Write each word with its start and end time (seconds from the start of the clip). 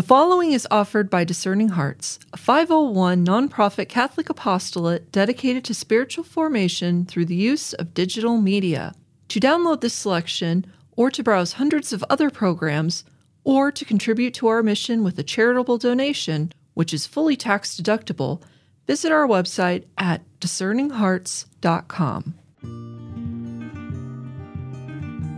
The 0.00 0.06
following 0.06 0.52
is 0.52 0.66
offered 0.70 1.10
by 1.10 1.24
Discerning 1.24 1.68
Hearts, 1.68 2.18
a 2.32 2.38
501 2.38 3.22
nonprofit 3.22 3.90
Catholic 3.90 4.30
apostolate 4.30 5.12
dedicated 5.12 5.62
to 5.64 5.74
spiritual 5.74 6.24
formation 6.24 7.04
through 7.04 7.26
the 7.26 7.34
use 7.34 7.74
of 7.74 7.92
digital 7.92 8.38
media. 8.38 8.94
To 9.28 9.38
download 9.38 9.82
this 9.82 9.92
selection, 9.92 10.64
or 10.92 11.10
to 11.10 11.22
browse 11.22 11.52
hundreds 11.52 11.92
of 11.92 12.02
other 12.08 12.30
programs, 12.30 13.04
or 13.44 13.70
to 13.70 13.84
contribute 13.84 14.32
to 14.36 14.46
our 14.46 14.62
mission 14.62 15.04
with 15.04 15.18
a 15.18 15.22
charitable 15.22 15.76
donation, 15.76 16.54
which 16.72 16.94
is 16.94 17.06
fully 17.06 17.36
tax 17.36 17.78
deductible, 17.78 18.40
visit 18.86 19.12
our 19.12 19.28
website 19.28 19.84
at 19.98 20.22
discerninghearts.com. 20.40 22.34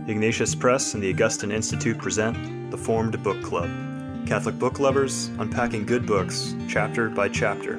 Ignatius 0.07 0.55
Press 0.55 0.93
and 0.93 1.03
the 1.03 1.09
Augustine 1.09 1.51
Institute 1.51 1.97
present 1.97 2.71
the 2.71 2.77
Formed 2.77 3.21
Book 3.21 3.43
Club. 3.43 3.69
Catholic 4.25 4.57
book 4.57 4.79
lovers 4.79 5.27
unpacking 5.37 5.85
good 5.85 6.05
books, 6.05 6.55
chapter 6.67 7.09
by 7.09 7.27
chapter. 7.27 7.77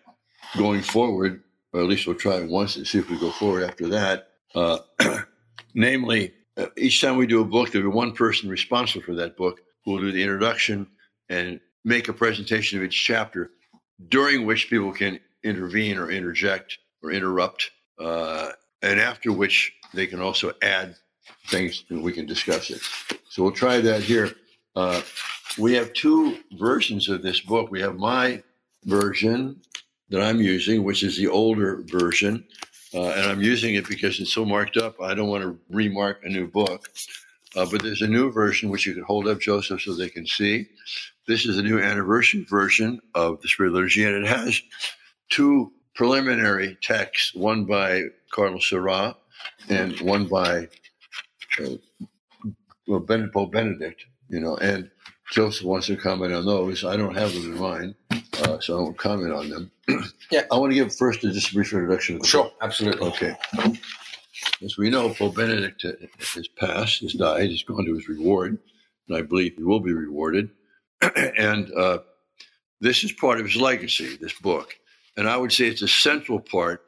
going 0.57 0.81
forward, 0.81 1.43
or 1.71 1.81
at 1.81 1.87
least 1.87 2.07
we'll 2.07 2.17
try 2.17 2.37
it 2.37 2.49
once 2.49 2.75
and 2.75 2.85
see 2.85 2.97
if 2.97 3.09
we 3.09 3.17
go 3.17 3.31
forward 3.31 3.63
after 3.63 3.87
that. 3.87 4.31
Namely, 5.73 6.33
uh, 6.57 6.67
each 6.77 7.01
time 7.01 7.17
we 7.17 7.27
do 7.27 7.41
a 7.41 7.45
book, 7.45 7.71
there'll 7.71 7.91
be 7.91 7.95
one 7.95 8.13
person 8.13 8.49
responsible 8.49 9.03
for 9.03 9.15
that 9.15 9.35
book 9.37 9.61
who 9.83 9.91
will 9.91 9.99
do 9.99 10.11
the 10.11 10.21
introduction 10.21 10.87
and 11.29 11.59
make 11.83 12.07
a 12.07 12.13
presentation 12.13 12.77
of 12.79 12.83
each 12.83 13.05
chapter, 13.05 13.51
during 14.09 14.45
which 14.45 14.69
people 14.69 14.91
can 14.91 15.19
intervene 15.43 15.97
or 15.97 16.09
interject 16.09 16.79
or 17.03 17.11
interrupt, 17.11 17.71
uh, 17.99 18.49
and 18.81 18.99
after 18.99 19.31
which 19.31 19.73
they 19.93 20.07
can 20.07 20.19
also 20.19 20.51
add 20.61 20.95
things 21.47 21.83
and 21.89 22.01
we 22.01 22.11
can 22.11 22.25
discuss 22.25 22.69
it. 22.69 22.81
So 23.29 23.43
we'll 23.43 23.51
try 23.51 23.79
that 23.81 24.01
here. 24.01 24.31
Uh, 24.75 25.01
we 25.57 25.73
have 25.73 25.93
two 25.93 26.39
versions 26.53 27.07
of 27.09 27.21
this 27.21 27.39
book. 27.39 27.71
We 27.71 27.81
have 27.81 27.95
my 27.95 28.43
version 28.83 29.61
that 30.09 30.21
I'm 30.21 30.41
using, 30.41 30.83
which 30.83 31.03
is 31.03 31.17
the 31.17 31.27
older 31.27 31.81
version, 31.85 32.45
uh, 32.95 33.09
and 33.09 33.29
I'm 33.29 33.41
using 33.41 33.75
it 33.75 33.87
because 33.87 34.19
it's 34.19 34.33
so 34.33 34.45
marked 34.45 34.77
up. 34.77 35.01
I 35.01 35.13
don't 35.13 35.29
want 35.29 35.43
to 35.43 35.59
remark 35.69 36.21
a 36.23 36.29
new 36.29 36.47
book. 36.47 36.89
Uh, 37.55 37.65
but 37.71 37.81
there's 37.83 38.01
a 38.01 38.07
new 38.07 38.31
version 38.31 38.69
which 38.69 38.85
you 38.85 38.93
can 38.93 39.03
hold 39.03 39.27
up, 39.27 39.39
Joseph, 39.39 39.81
so 39.81 39.93
they 39.93 40.09
can 40.09 40.27
see. 40.27 40.67
This 41.27 41.45
is 41.45 41.57
a 41.57 41.63
new 41.63 41.79
anniversary 41.79 42.43
version 42.43 42.99
of 43.13 43.41
the 43.41 43.47
Spirit 43.47 43.73
Liturgy, 43.73 44.03
and 44.03 44.25
it 44.25 44.27
has 44.27 44.61
two 45.29 45.71
preliminary 45.95 46.77
texts, 46.81 47.33
one 47.33 47.65
by 47.65 48.03
Cardinal 48.31 48.61
Sarah 48.61 49.15
and 49.69 49.99
one 50.01 50.27
by 50.27 50.67
uh, 51.61 51.77
well, 52.87 53.01
Pope 53.33 53.51
Benedict, 53.51 54.05
you 54.29 54.39
know, 54.39 54.57
and 54.57 54.91
Joseph 55.31 55.65
wants 55.65 55.87
to 55.87 55.95
comment 55.95 56.33
on 56.33 56.45
those. 56.45 56.83
I 56.83 56.97
don't 56.97 57.15
have 57.15 57.33
them 57.33 57.53
in 57.53 57.59
mind, 57.59 57.95
uh, 58.43 58.59
so 58.59 58.77
I 58.77 58.81
won't 58.81 58.97
comment 58.97 59.33
on 59.33 59.49
them. 59.49 59.71
yeah. 60.31 60.43
I 60.51 60.57
want 60.57 60.71
to 60.71 60.75
give 60.75 60.95
first 60.95 61.23
a 61.23 61.31
just 61.31 61.51
a 61.51 61.53
brief 61.53 61.73
introduction. 61.73 62.21
sure, 62.23 62.45
book. 62.45 62.53
absolutely. 62.61 63.07
Okay. 63.07 63.35
As 64.63 64.77
we 64.77 64.89
know, 64.89 65.13
Pope 65.13 65.35
Benedict 65.35 65.83
has 66.35 66.47
passed, 66.47 67.01
has 67.01 67.13
died, 67.13 67.49
he's 67.49 67.63
gone 67.63 67.85
to 67.85 67.93
his 67.93 68.07
reward, 68.07 68.57
and 69.07 69.17
I 69.17 69.21
believe 69.21 69.55
he 69.57 69.63
will 69.63 69.79
be 69.79 69.93
rewarded. 69.93 70.49
and 71.15 71.71
uh, 71.73 71.99
this 72.81 73.03
is 73.03 73.11
part 73.11 73.39
of 73.39 73.45
his 73.45 73.55
legacy, 73.55 74.17
this 74.17 74.33
book. 74.39 74.75
And 75.17 75.27
I 75.27 75.37
would 75.37 75.51
say 75.51 75.67
it's 75.67 75.81
a 75.81 75.87
central 75.87 76.39
part 76.39 76.81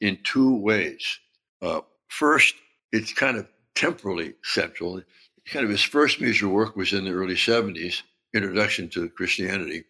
in 0.00 0.18
two 0.24 0.56
ways. 0.56 1.18
Uh, 1.62 1.80
first, 2.08 2.54
it's 2.92 3.12
kind 3.12 3.36
of 3.36 3.48
temporally 3.74 4.34
central 4.42 5.02
kind 5.50 5.64
of 5.64 5.70
his 5.70 5.82
first 5.82 6.20
major 6.20 6.48
work 6.48 6.76
was 6.76 6.92
in 6.92 7.04
the 7.04 7.12
early 7.12 7.34
70s, 7.34 8.02
Introduction 8.34 8.90
to 8.90 9.08
Christianity. 9.08 9.84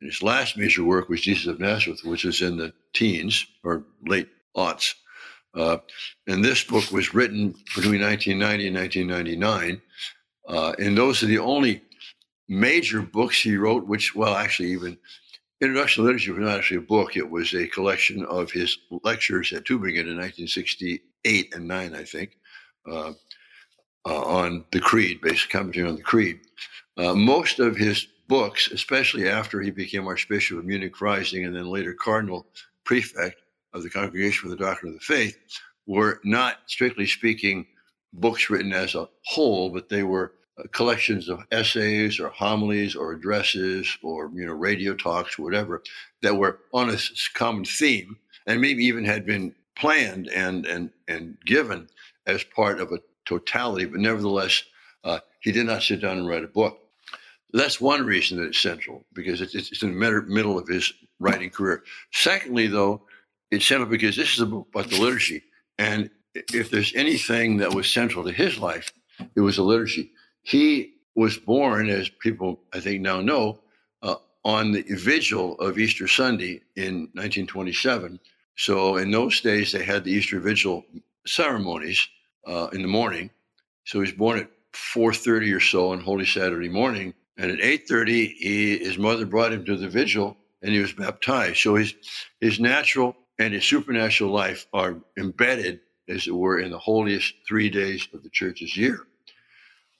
His 0.00 0.22
last 0.22 0.56
major 0.56 0.84
work 0.84 1.08
was 1.08 1.22
Jesus 1.22 1.46
of 1.46 1.60
Nazareth, 1.60 2.04
which 2.04 2.24
was 2.24 2.40
in 2.40 2.56
the 2.56 2.72
teens 2.92 3.46
or 3.64 3.84
late 4.06 4.28
aughts. 4.56 4.94
Uh, 5.54 5.78
and 6.26 6.44
this 6.44 6.62
book 6.62 6.90
was 6.92 7.14
written 7.14 7.54
between 7.74 8.02
1990 8.02 8.66
and 8.68 8.76
1999. 8.76 9.82
Uh, 10.48 10.72
and 10.78 10.96
those 10.96 11.22
are 11.22 11.26
the 11.26 11.38
only 11.38 11.82
major 12.48 13.02
books 13.02 13.42
he 13.42 13.56
wrote, 13.56 13.86
which, 13.86 14.14
well, 14.14 14.34
actually, 14.34 14.70
even 14.70 14.96
Introduction 15.60 16.02
to 16.02 16.06
Literature 16.06 16.34
was 16.34 16.42
not 16.42 16.58
actually 16.58 16.76
a 16.76 16.82
book. 16.82 17.16
It 17.16 17.28
was 17.28 17.52
a 17.52 17.66
collection 17.66 18.24
of 18.26 18.52
his 18.52 18.78
lectures 19.02 19.52
at 19.52 19.64
Tübingen 19.64 20.06
in 20.06 20.16
1968 20.16 21.54
and 21.54 21.66
9, 21.66 21.94
I 21.96 22.04
think. 22.04 22.38
Uh, 22.88 23.12
uh, 24.06 24.22
on 24.22 24.64
the 24.70 24.80
Creed, 24.80 25.20
basic 25.20 25.50
commentary 25.50 25.88
on 25.88 25.96
the 25.96 26.02
Creed. 26.02 26.40
Uh, 26.96 27.14
most 27.14 27.58
of 27.58 27.76
his 27.76 28.06
books, 28.28 28.70
especially 28.70 29.28
after 29.28 29.60
he 29.60 29.70
became 29.70 30.06
Archbishop 30.06 30.58
of 30.58 30.64
Munich 30.64 30.94
Freising 30.94 31.46
and 31.46 31.56
then 31.56 31.66
later 31.66 31.94
Cardinal 31.94 32.46
Prefect 32.84 33.40
of 33.72 33.82
the 33.82 33.90
Congregation 33.90 34.42
for 34.42 34.48
the 34.48 34.62
Doctrine 34.62 34.92
of 34.92 34.98
the 34.98 35.04
Faith, 35.04 35.38
were 35.86 36.20
not 36.24 36.58
strictly 36.66 37.06
speaking 37.06 37.66
books 38.12 38.50
written 38.50 38.72
as 38.72 38.94
a 38.94 39.08
whole, 39.24 39.70
but 39.70 39.88
they 39.88 40.02
were 40.02 40.32
uh, 40.58 40.62
collections 40.72 41.28
of 41.28 41.40
essays 41.52 42.20
or 42.20 42.28
homilies 42.28 42.94
or 42.94 43.12
addresses 43.12 43.96
or 44.02 44.30
you 44.34 44.46
know 44.46 44.52
radio 44.52 44.94
talks, 44.94 45.38
whatever, 45.38 45.82
that 46.22 46.36
were 46.36 46.60
on 46.72 46.90
a 46.90 46.98
common 47.34 47.64
theme 47.64 48.16
and 48.46 48.60
maybe 48.60 48.84
even 48.84 49.04
had 49.04 49.24
been 49.26 49.54
planned 49.76 50.28
and 50.28 50.66
and 50.66 50.90
and 51.06 51.36
given 51.46 51.88
as 52.26 52.44
part 52.44 52.80
of 52.80 52.92
a 52.92 52.98
totality, 53.24 53.84
but 53.84 54.00
nevertheless, 54.00 54.62
uh, 55.04 55.20
he 55.40 55.52
did 55.52 55.66
not 55.66 55.82
sit 55.82 56.00
down 56.00 56.18
and 56.18 56.28
write 56.28 56.44
a 56.44 56.48
book. 56.48 56.78
That's 57.52 57.80
one 57.80 58.04
reason 58.04 58.38
that 58.38 58.48
it's 58.48 58.60
central, 58.60 59.04
because 59.14 59.40
it's, 59.40 59.54
it's 59.54 59.82
in 59.82 59.98
the 59.98 60.22
middle 60.26 60.58
of 60.58 60.68
his 60.68 60.92
writing 61.18 61.50
career. 61.50 61.82
Secondly, 62.12 62.66
though, 62.66 63.02
it's 63.50 63.66
central 63.66 63.88
because 63.88 64.16
this 64.16 64.34
is 64.34 64.40
about 64.40 64.90
the 64.90 65.00
liturgy. 65.00 65.42
And 65.78 66.10
if 66.34 66.70
there's 66.70 66.94
anything 66.94 67.56
that 67.58 67.72
was 67.72 67.90
central 67.90 68.24
to 68.24 68.32
his 68.32 68.58
life, 68.58 68.92
it 69.34 69.40
was 69.40 69.56
the 69.56 69.62
liturgy. 69.62 70.12
He 70.42 70.94
was 71.14 71.36
born, 71.36 71.88
as 71.88 72.08
people 72.08 72.60
I 72.72 72.80
think 72.80 73.00
now 73.00 73.20
know, 73.20 73.60
uh, 74.02 74.16
on 74.44 74.72
the 74.72 74.82
vigil 74.82 75.58
of 75.58 75.78
Easter 75.78 76.06
Sunday 76.06 76.62
in 76.76 77.08
1927. 77.14 78.20
So 78.56 78.96
in 78.96 79.10
those 79.10 79.40
days, 79.40 79.72
they 79.72 79.84
had 79.84 80.04
the 80.04 80.12
Easter 80.12 80.40
Vigil 80.40 80.84
ceremonies, 81.26 82.06
uh, 82.46 82.68
in 82.72 82.82
the 82.82 82.88
morning. 82.88 83.30
So 83.84 83.98
he 83.98 84.02
was 84.02 84.12
born 84.12 84.38
at 84.38 84.50
4:30 84.72 85.52
or 85.52 85.60
so 85.60 85.92
on 85.92 86.00
Holy 86.00 86.26
Saturday 86.26 86.68
morning, 86.68 87.14
and 87.38 87.52
at 87.52 87.60
8:30, 87.60 88.34
he, 88.36 88.78
his 88.78 88.98
mother 88.98 89.24
brought 89.24 89.52
him 89.52 89.64
to 89.64 89.76
the 89.76 89.88
vigil, 89.88 90.36
and 90.60 90.72
he 90.72 90.80
was 90.80 90.92
baptized. 90.92 91.58
So 91.58 91.76
his 91.76 91.94
his 92.40 92.60
natural 92.60 93.16
and 93.38 93.54
his 93.54 93.64
supernatural 93.64 94.32
life 94.32 94.66
are 94.72 94.96
embedded, 95.16 95.80
as 96.08 96.26
it 96.26 96.34
were, 96.34 96.58
in 96.58 96.72
the 96.72 96.78
holiest 96.78 97.34
three 97.46 97.70
days 97.70 98.08
of 98.12 98.22
the 98.22 98.30
church's 98.30 98.76
year. 98.76 99.06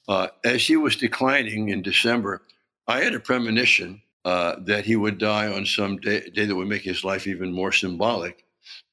Uh, 0.08 0.28
as 0.44 0.66
he 0.66 0.76
was 0.76 0.96
declining 0.96 1.68
in 1.68 1.82
December, 1.82 2.42
I 2.86 3.00
had 3.02 3.14
a 3.14 3.20
premonition 3.20 4.02
uh, 4.24 4.56
that 4.64 4.84
he 4.84 4.96
would 4.96 5.18
die 5.18 5.46
on 5.46 5.66
some 5.66 5.98
day, 5.98 6.28
day, 6.30 6.46
that 6.46 6.56
would 6.56 6.68
make 6.68 6.82
his 6.82 7.04
life 7.04 7.26
even 7.26 7.52
more 7.52 7.72
symbolic. 7.72 8.44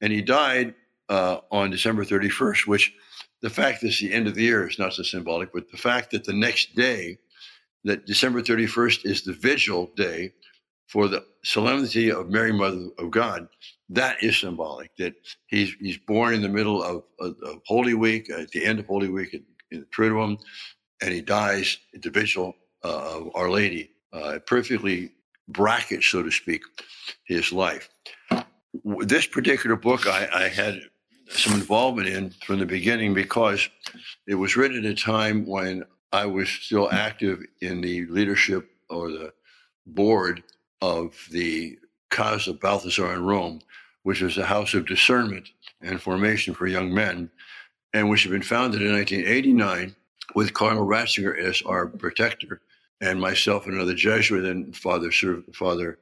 And 0.01 0.13
he 0.13 0.21
died 0.21 0.75
uh, 1.09 1.39
on 1.51 1.71
December 1.71 2.06
31st, 2.06 2.68
which 2.68 2.94
the 3.42 3.50
fact 3.50 3.81
that 3.81 3.88
it's 3.88 4.00
the 4.00 4.13
end 4.13 4.27
of 4.27 4.36
the 4.36 4.44
year 4.44 4.68
is 4.68 4.77
not 4.77 4.94
so 4.94 5.03
symbolic, 5.03 5.51
but 5.53 5.71
the 5.71 5.77
fact 5.77 6.12
that 6.12 6.25
the 6.25 6.33
next 6.33 6.75
day, 6.75 7.18
that 7.86 8.06
December 8.06 8.42
31st 8.42 9.06
is 9.06 9.22
the 9.24 9.34
vigil 9.34 9.92
day 9.96 10.34
for 10.88 11.08
the 11.08 11.24
solemnity 11.44 12.12
of 12.12 12.30
Mary, 12.30 12.52
Mother 12.52 12.88
of 13.00 13.12
God, 13.12 13.48
that 13.90 14.22
is 14.22 14.38
symbolic. 14.38 14.96
That 14.98 15.14
he's 15.48 15.74
he's 15.80 15.98
born 15.98 16.34
in 16.34 16.42
the 16.42 16.50
middle 16.50 16.84
of, 16.84 17.04
of, 17.20 17.36
of 17.44 17.62
Holy 17.66 17.94
Week, 17.94 18.30
at 18.30 18.52
the 18.52 18.66
end 18.66 18.80
of 18.80 18.88
Holy 18.88 19.10
Week, 19.10 19.34
in 19.34 19.80
the 19.80 19.86
Triduum, 19.86 20.40
and 21.02 21.14
he 21.14 21.22
dies 21.22 21.78
at 21.94 22.02
the 22.02 22.10
vigil 22.10 22.56
uh, 22.84 23.20
of 23.20 23.32
Our 23.36 23.50
Lady. 23.50 23.92
Uh, 24.14 24.40
perfectly 24.46 25.12
brackets, 25.48 26.08
so 26.08 26.24
to 26.24 26.31
speak, 26.31 26.62
his 27.26 27.52
life. 27.52 27.90
This 28.84 29.28
particular 29.28 29.76
book 29.76 30.08
I, 30.08 30.28
I 30.34 30.48
had 30.48 30.80
some 31.30 31.54
involvement 31.54 32.08
in 32.08 32.30
from 32.46 32.60
the 32.60 32.66
beginning 32.66 33.14
because 33.14 33.68
it 34.28 34.36
was 34.36 34.56
written 34.56 34.86
at 34.86 34.92
a 34.92 34.96
time 34.96 35.46
when 35.46 35.84
I 36.12 36.25
was 36.25 36.50
still 36.50 36.92
active 36.92 37.44
in 37.62 37.81
the 37.81 38.06
leadership 38.06 38.69
or 38.90 39.10
the 39.10 39.34
board 39.86 40.44
of 40.81 41.16
the 41.31 41.78
Casa 42.10 42.54
Balthasar 42.54 43.13
in 43.13 43.24
Rome, 43.24 43.62
which 44.04 44.22
was 44.22 44.38
a 44.38 44.46
house 44.46 44.74
of 44.74 44.86
discernment 44.86 45.50
and 45.81 46.02
formation 46.02 46.54
for 46.54 46.68
young 46.68 46.94
men, 46.94 47.30
and 47.94 48.10
which 48.10 48.24
had 48.24 48.31
been 48.31 48.42
founded 48.42 48.81
in 48.81 48.94
1989 48.94 49.96
with 50.36 50.54
Cardinal 50.54 50.86
Ratzinger 50.86 51.38
as 51.38 51.62
our 51.63 51.88
protector, 51.88 52.62
and 53.02 53.19
myself 53.19 53.66
and 53.66 53.75
another 53.75 53.94
Jesuit, 53.94 54.46
and 54.46 54.75
Father 54.75 55.12
Father 55.54 56.00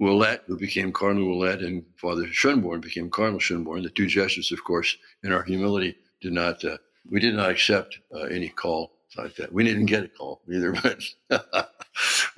Ouellet, 0.00 0.42
who 0.46 0.56
became 0.56 0.92
Cardinal 0.92 1.28
Ouellet, 1.28 1.64
and 1.64 1.84
Father 1.96 2.26
Schönborn 2.26 2.80
became 2.80 3.10
Cardinal 3.10 3.40
Schönborn. 3.40 3.82
The 3.82 3.90
two 3.90 4.06
Jesuits, 4.06 4.52
of 4.52 4.62
course, 4.62 4.96
in 5.24 5.32
our 5.32 5.42
humility, 5.42 5.96
did 6.20 6.32
not 6.32 6.64
uh, 6.64 6.78
we 7.10 7.20
did 7.20 7.34
not 7.34 7.50
accept 7.50 7.98
uh, 8.14 8.22
any 8.22 8.48
call 8.48 8.92
like 9.16 9.36
that. 9.36 9.52
We 9.52 9.64
didn't 9.64 9.86
get 9.86 10.04
a 10.04 10.08
call 10.08 10.42
either, 10.50 10.72
but 11.30 11.86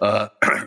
uh, 0.00 0.28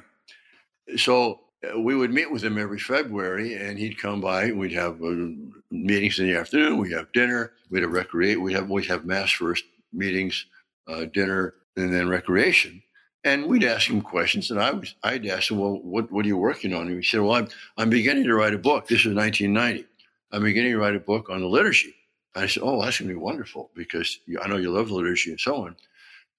so 0.98 1.40
uh, 1.64 1.80
we 1.80 1.96
would 1.96 2.12
meet 2.12 2.32
with 2.32 2.44
him 2.44 2.58
every 2.58 2.80
February, 2.80 3.54
and 3.56 3.78
he'd 3.78 4.02
come 4.02 4.22
by. 4.22 4.52
We'd 4.52 4.74
have 4.74 5.02
uh, 5.02 5.28
meetings 5.72 6.20
in 6.20 6.28
the 6.28 6.38
afternoon. 6.38 6.78
We'd 6.78 6.92
have 6.92 7.12
dinner. 7.14 7.54
We'd 7.70 7.84
have 7.84 7.92
recreate. 7.92 8.42
We'd 8.42 8.56
have 8.56 8.70
always 8.70 8.88
have 8.88 9.06
mass 9.06 9.32
first, 9.32 9.64
meetings, 9.92 10.46
uh, 10.88 11.06
dinner, 11.06 11.56
and 11.78 11.94
then 11.94 12.10
recreation. 12.10 12.82
And 13.26 13.46
we'd 13.48 13.64
ask 13.64 13.90
him 13.90 14.02
questions, 14.02 14.52
and 14.52 14.60
I 14.60 14.72
was 14.72 14.96
I'd 15.04 15.26
ask 15.28 15.50
him, 15.50 15.58
"Well, 15.58 15.80
what 15.82 16.12
what 16.12 16.26
are 16.26 16.28
you 16.28 16.38
working 16.38 16.74
on?" 16.74 16.88
And 16.88 16.98
he 16.98 17.04
said, 17.04 17.22
"Well, 17.22 17.36
I'm 17.36 17.48
I'm 17.78 17.90
beginning 17.90 18.26
to 18.26 18.36
write 18.36 18.54
a 18.54 18.58
book. 18.58 18.88
This 18.88 19.06
is 19.06 19.16
1990. 19.16 19.88
I'm 20.32 20.44
beginning 20.44 20.74
to 20.74 20.78
write 20.78 20.96
a 20.96 21.00
book 21.00 21.30
on 21.30 21.40
the 21.40 21.48
liturgy." 21.48 21.96
And 22.36 22.44
I 22.44 22.48
said, 22.48 22.64
"Oh, 22.64 22.82
that's 22.82 22.98
to 22.98 23.06
be 23.06 23.16
wonderful 23.16 23.72
because 23.76 24.20
I 24.42 24.48
know 24.50 24.58
you 24.58 24.72
love 24.72 24.90
the 24.90 24.96
liturgy 24.96 25.30
and 25.30 25.40
so 25.40 25.56
on." 25.64 25.78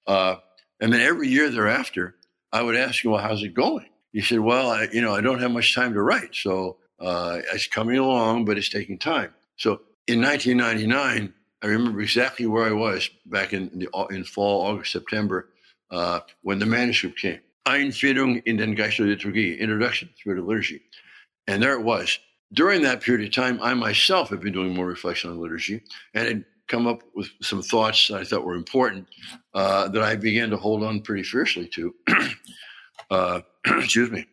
Uh, 0.06 0.36
and 0.80 0.92
then 0.92 1.00
every 1.00 1.28
year 1.28 1.50
thereafter, 1.50 2.16
I 2.52 2.62
would 2.62 2.76
ask 2.76 3.04
him, 3.04 3.10
"Well, 3.12 3.22
how's 3.22 3.42
it 3.42 3.54
going?" 3.54 3.88
He 4.12 4.20
said, 4.20 4.40
"Well, 4.40 4.70
I, 4.70 4.88
you 4.92 5.00
know, 5.00 5.14
I 5.14 5.20
don't 5.20 5.40
have 5.40 5.50
much 5.50 5.74
time 5.74 5.92
to 5.94 6.02
write, 6.02 6.34
so 6.34 6.78
uh, 7.00 7.40
it's 7.52 7.66
coming 7.66 7.98
along, 7.98 8.44
but 8.44 8.58
it's 8.58 8.68
taking 8.68 8.98
time." 8.98 9.32
So 9.56 9.80
in 10.06 10.20
1999, 10.20 11.32
I 11.62 11.66
remember 11.66 12.00
exactly 12.00 12.46
where 12.46 12.66
I 12.66 12.72
was 12.72 13.08
back 13.26 13.52
in 13.52 13.70
the, 13.78 13.88
in 14.10 14.24
fall, 14.24 14.66
August, 14.66 14.92
September 14.92 15.48
uh, 15.90 16.20
when 16.42 16.58
the 16.58 16.66
manuscript 16.66 17.18
came. 17.18 17.40
Einführung 17.66 18.42
in 18.44 18.58
den 18.58 18.74
Geist 18.74 18.98
der 18.98 19.06
Liturgie, 19.06 19.58
Introduction 19.58 20.10
to 20.22 20.34
the 20.34 20.42
Liturgy. 20.42 20.82
And 21.46 21.62
there 21.62 21.74
it 21.74 21.82
was. 21.82 22.18
During 22.52 22.82
that 22.82 23.00
period 23.00 23.26
of 23.26 23.34
time, 23.34 23.58
I 23.62 23.74
myself 23.74 24.28
had 24.28 24.40
been 24.40 24.52
doing 24.52 24.74
more 24.74 24.86
reflection 24.86 25.30
on 25.30 25.40
liturgy 25.40 25.82
and 26.12 26.26
had 26.28 26.44
come 26.68 26.86
up 26.86 27.02
with 27.14 27.28
some 27.42 27.62
thoughts 27.62 28.08
that 28.08 28.20
I 28.20 28.24
thought 28.24 28.44
were 28.44 28.54
important 28.54 29.06
uh, 29.54 29.88
that 29.88 30.02
I 30.02 30.16
began 30.16 30.50
to 30.50 30.56
hold 30.56 30.82
on 30.82 31.00
pretty 31.00 31.22
fiercely 31.22 31.68
to. 31.68 31.94
uh, 33.10 33.40
excuse 33.66 34.10
me. 34.10 34.26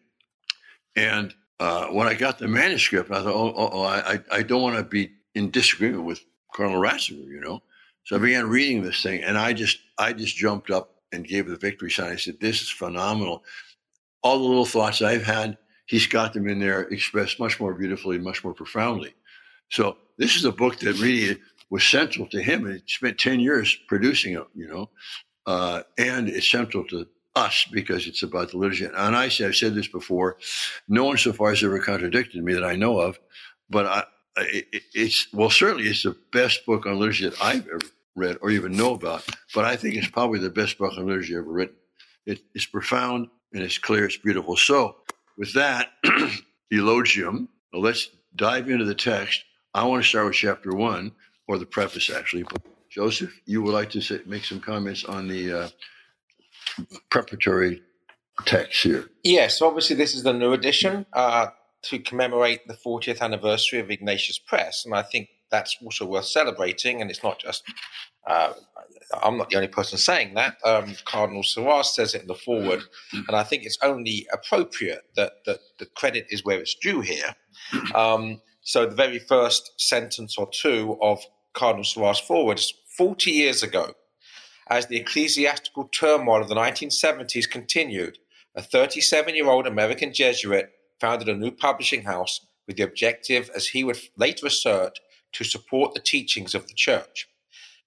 And 0.96 1.34
uh, 1.60 1.88
when 1.88 2.08
I 2.08 2.14
got 2.14 2.38
the 2.38 2.48
manuscript, 2.48 3.12
I 3.12 3.24
thought, 3.24 3.28
oh, 3.28 3.54
oh, 3.56 3.70
oh 3.74 3.84
I, 3.84 4.20
I 4.32 4.44
don't 4.44 4.62
want 4.62 4.78
to 4.78 4.84
be 4.84 5.12
in 5.36 5.52
disagreement 5.52 6.04
with 6.04 6.22
Colonel 6.54 6.82
Ratzinger, 6.82 7.28
you 7.28 7.40
know. 7.40 7.62
So 8.04 8.16
I 8.16 8.20
began 8.20 8.50
reading 8.50 8.82
this 8.82 9.04
thing, 9.04 9.24
and 9.24 9.38
I 9.38 9.54
just, 9.54 9.78
I 9.98 10.12
just 10.14 10.36
jumped 10.36 10.72
up 10.72 10.96
and 11.12 11.28
gave 11.28 11.48
the 11.48 11.56
victory 11.56 11.92
sign. 11.92 12.14
I 12.14 12.16
said, 12.16 12.40
This 12.40 12.62
is 12.62 12.70
phenomenal. 12.70 13.44
All 14.24 14.40
the 14.40 14.46
little 14.46 14.66
thoughts 14.66 15.02
I've 15.02 15.24
had, 15.24 15.58
he's 15.86 16.08
got 16.08 16.34
them 16.34 16.48
in 16.48 16.60
there 16.60 16.82
expressed 16.84 17.40
much 17.40 17.60
more 17.60 17.74
beautifully, 17.74 18.18
much 18.18 18.44
more 18.44 18.54
profoundly. 18.54 19.14
So 19.70 19.98
this 20.18 20.36
is 20.36 20.46
a 20.46 20.52
book 20.52 20.80
that 20.80 21.00
really 21.00 21.38
was 21.72 21.84
central 21.84 22.28
to 22.28 22.44
him. 22.44 22.66
And 22.66 22.76
he 22.76 22.82
spent 22.86 23.18
10 23.18 23.40
years 23.40 23.76
producing 23.88 24.36
it, 24.36 24.46
you 24.54 24.68
know, 24.68 24.90
uh, 25.48 25.82
and 25.98 26.30
it's 26.30 26.52
central 26.52 26.84
to 26.90 27.08
us 27.36 27.66
because 27.72 28.06
it's 28.06 28.22
about 28.22 28.52
the 28.52 28.58
liturgy. 28.58 28.86
And 28.86 29.16
I 29.16 29.30
said, 29.30 29.48
I've 29.48 29.56
said 29.56 29.74
this 29.74 29.88
before, 29.88 30.38
no 30.88 31.06
one 31.06 31.18
so 31.18 31.34
far 31.34 31.50
has 31.50 31.64
ever 31.64 31.80
contradicted 31.80 32.44
me 32.44 32.54
that 32.54 32.66
I 32.66 32.76
know 32.76 33.00
of, 33.00 33.20
but 33.70 33.86
I, 33.88 34.04
it, 34.38 34.84
it's, 34.94 35.28
well, 35.34 35.50
certainly 35.50 35.88
it's 35.88 36.04
the 36.04 36.16
best 36.32 36.66
book 36.66 36.86
on 36.86 37.00
liturgy 37.00 37.30
that 37.30 37.42
I've 37.42 37.68
ever 37.68 37.80
read 38.16 38.38
or 38.42 38.52
even 38.52 38.74
know 38.74 38.94
about, 38.94 39.26
but 39.56 39.64
I 39.64 39.78
think 39.78 39.96
it's 39.96 40.10
probably 40.10 40.40
the 40.40 40.50
best 40.50 40.78
book 40.78 40.94
on 40.98 41.08
liturgy 41.08 41.36
ever 41.36 41.50
written. 41.50 41.76
It, 42.26 42.42
it's 42.54 42.66
profound 42.66 43.30
and 43.54 43.64
it's 43.64 43.78
clear, 43.78 44.06
it's 44.06 44.18
beautiful. 44.18 44.58
So, 44.58 44.98
with 45.38 45.54
that 45.54 45.94
eulogium, 46.70 47.48
let's 47.74 48.10
dive 48.36 48.70
into 48.70 48.86
the 48.86 48.94
text. 48.94 49.44
I 49.74 49.86
want 49.86 50.04
to 50.04 50.10
start 50.10 50.28
with 50.28 50.36
chapter 50.36 50.76
one, 50.76 51.14
or 51.48 51.58
the 51.58 51.66
preface 51.66 52.10
actually. 52.10 52.44
But 52.44 52.62
Joseph, 52.90 53.40
you 53.46 53.62
would 53.62 53.74
like 53.74 53.90
to 53.92 54.02
say, 54.02 54.20
make 54.26 54.46
some 54.46 54.60
comments 54.60 55.06
on 55.06 55.28
the 55.28 55.54
uh, 55.54 55.70
preparatory 57.10 57.82
text 58.46 58.84
here. 58.84 59.06
Yes, 59.24 59.62
obviously, 59.62 59.96
this 59.96 60.16
is 60.16 60.24
the 60.24 60.34
new 60.34 60.54
edition 60.54 61.06
uh, 61.14 61.48
to 61.84 62.00
commemorate 62.00 62.68
the 62.68 62.74
40th 62.74 63.22
anniversary 63.22 63.80
of 63.80 63.90
Ignatius 63.90 64.40
Press. 64.40 64.86
And 64.86 64.94
I 64.94 65.04
think 65.04 65.30
that's 65.50 65.78
also 65.84 66.06
worth 66.06 66.26
celebrating. 66.26 67.02
And 67.02 67.10
it's 67.10 67.24
not 67.24 67.40
just, 67.40 67.64
uh, 68.28 68.54
I'm 69.22 69.38
not 69.38 69.50
the 69.50 69.58
only 69.58 69.68
person 69.68 69.98
saying 69.98 70.34
that. 70.36 70.58
Um, 70.66 70.96
Cardinal 71.06 71.44
Sarraz 71.44 71.86
says 71.86 72.16
it 72.16 72.22
in 72.22 72.28
the 72.28 72.36
foreword. 72.36 72.84
And 73.14 73.36
I 73.36 73.44
think 73.44 73.64
it's 73.66 73.78
only 73.84 74.28
appropriate 74.34 75.04
that, 75.16 75.46
that 75.46 75.60
the 75.80 75.86
credit 75.86 76.28
is 76.30 76.46
where 76.46 76.60
it's 76.60 76.76
due 76.76 77.02
here. 77.02 77.36
Um, 77.96 78.42
so 78.62 78.86
the 78.86 78.96
very 78.96 79.20
first 79.20 79.74
sentence 79.78 80.38
or 80.38 80.50
two 80.50 80.98
of 81.02 81.24
Cardinal 81.54 81.84
Sarah's 81.84 82.20
foreword 82.20 82.60
is 82.60 82.74
40 82.98 83.32
years 83.32 83.64
ago, 83.64 83.94
as 84.70 84.88
the 84.88 84.98
ecclesiastical 84.98 85.90
turmoil 85.90 86.42
of 86.42 86.50
the 86.50 86.56
1970s 86.56 87.50
continued, 87.50 88.18
a 88.56 88.62
37 88.62 89.36
year 89.36 89.50
old 89.50 89.68
American 89.68 90.14
Jesuit 90.14 90.72
founded 91.00 91.30
a 91.30 91.36
new 91.36 91.52
publishing 91.52 92.04
house 92.04 92.46
with 92.68 92.78
the 92.78 92.84
objective, 92.84 93.50
as 93.56 93.68
he 93.68 93.84
would 93.84 93.98
later 94.16 94.48
assert, 94.48 95.00
to 95.34 95.44
support 95.44 95.94
the 95.94 96.00
teachings 96.00 96.54
of 96.54 96.68
the 96.68 96.74
church. 96.74 97.28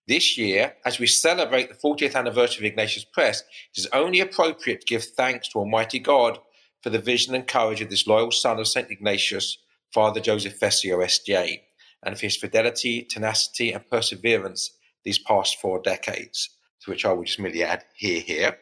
This 0.07 0.37
year, 0.37 0.75
as 0.85 0.99
we 0.99 1.07
celebrate 1.07 1.69
the 1.69 1.75
40th 1.75 2.15
anniversary 2.15 2.67
of 2.67 2.73
Ignatius 2.73 3.05
Press, 3.05 3.41
it 3.41 3.79
is 3.79 3.89
only 3.93 4.21
appropriate 4.21 4.81
to 4.81 4.87
give 4.87 5.05
thanks 5.05 5.49
to 5.49 5.59
Almighty 5.59 5.99
God 5.99 6.39
for 6.83 6.91
the 6.91 6.99
vision 6.99 7.35
and 7.35 7.47
courage 7.47 7.81
of 7.81 7.89
this 7.89 8.07
loyal 8.07 8.31
son 8.31 8.59
of 8.59 8.69
St. 8.69 8.91
Ignatius, 8.91 9.57
Father 9.95 10.21
Joseph 10.21 10.55
Fessio, 10.55 11.01
S.J., 11.01 11.63
and 12.03 12.19
for 12.19 12.27
his 12.27 12.37
fidelity, 12.37 13.03
tenacity, 13.03 13.73
and 13.73 13.89
perseverance 13.89 14.73
these 15.05 15.21
past 15.21 15.61
four 15.61 15.81
decades, 15.81 16.51
to 16.81 16.91
which 16.91 17.05
I 17.05 17.13
will 17.13 17.23
just 17.23 17.39
merely 17.39 17.63
add 17.63 17.85
here, 17.95 18.21
here. 18.21 18.59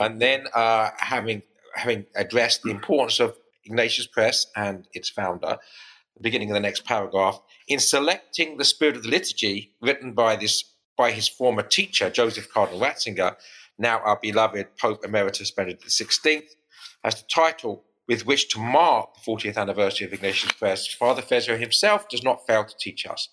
And 0.00 0.20
then, 0.20 0.46
uh, 0.54 0.88
having, 0.96 1.42
having 1.74 2.06
addressed 2.16 2.62
the 2.62 2.70
importance 2.70 3.20
of 3.20 3.36
Ignatius 3.64 4.06
Press 4.06 4.46
and 4.56 4.88
its 4.94 5.10
founder, 5.10 5.58
the 6.16 6.22
beginning 6.22 6.50
of 6.50 6.54
the 6.54 6.60
next 6.60 6.86
paragraph, 6.86 7.40
in 7.68 7.78
selecting 7.78 8.56
the 8.56 8.64
spirit 8.64 8.96
of 8.96 9.02
the 9.02 9.10
liturgy 9.10 9.74
written 9.82 10.12
by 10.12 10.34
this 10.34 10.64
by 10.96 11.12
his 11.12 11.28
former 11.28 11.62
teacher, 11.62 12.10
Joseph 12.10 12.52
Cardinal 12.52 12.80
Ratzinger, 12.80 13.36
now 13.78 14.00
our 14.00 14.18
beloved 14.20 14.76
Pope 14.78 15.02
Emeritus 15.04 15.50
Benedict 15.50 15.84
XVI, 15.86 16.42
as 17.04 17.14
the 17.14 17.26
title 17.32 17.84
with 18.10 18.26
which 18.26 18.48
to 18.48 18.58
mark 18.58 19.14
the 19.14 19.20
40th 19.20 19.56
anniversary 19.56 20.04
of 20.04 20.12
Ignatius 20.12 20.50
Press, 20.50 20.84
Father 20.84 21.22
Fessio 21.22 21.56
himself 21.56 22.08
does 22.08 22.24
not 22.24 22.44
fail 22.44 22.64
to 22.64 22.74
teach 22.76 23.06
us. 23.06 23.28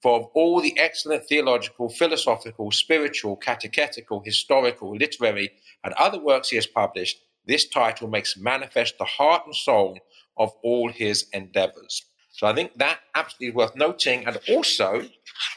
For 0.00 0.20
of 0.20 0.26
all 0.32 0.60
the 0.60 0.78
excellent 0.78 1.24
theological, 1.28 1.88
philosophical, 1.88 2.70
spiritual, 2.70 3.34
catechetical, 3.34 4.22
historical, 4.24 4.96
literary, 4.96 5.50
and 5.82 5.92
other 5.94 6.20
works 6.20 6.50
he 6.50 6.56
has 6.56 6.68
published, 6.68 7.18
this 7.46 7.68
title 7.68 8.06
makes 8.06 8.36
manifest 8.36 8.96
the 8.96 9.04
heart 9.06 9.42
and 9.44 9.56
soul 9.56 9.98
of 10.36 10.52
all 10.62 10.88
his 10.88 11.26
endeavors. 11.32 12.04
So 12.30 12.46
I 12.46 12.54
think 12.54 12.78
that 12.78 13.00
absolutely 13.16 13.56
worth 13.56 13.74
noting. 13.74 14.24
And 14.24 14.38
also, 14.48 15.02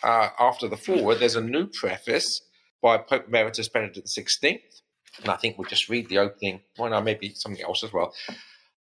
uh, 0.02 0.30
after 0.40 0.68
the 0.68 0.76
foreword, 0.76 1.20
there's 1.20 1.36
a 1.36 1.42
new 1.42 1.68
preface 1.68 2.42
by 2.82 2.98
Pope 2.98 3.28
Emeritus 3.28 3.70
Benedict 3.70 4.08
XVI. 4.08 4.60
And 5.22 5.30
I 5.30 5.36
think 5.38 5.60
we'll 5.60 5.70
just 5.70 5.88
read 5.88 6.10
the 6.10 6.18
opening. 6.18 6.62
Well, 6.80 6.90
no, 6.90 7.00
maybe 7.00 7.30
something 7.36 7.64
else 7.64 7.84
as 7.84 7.94
well. 7.94 8.12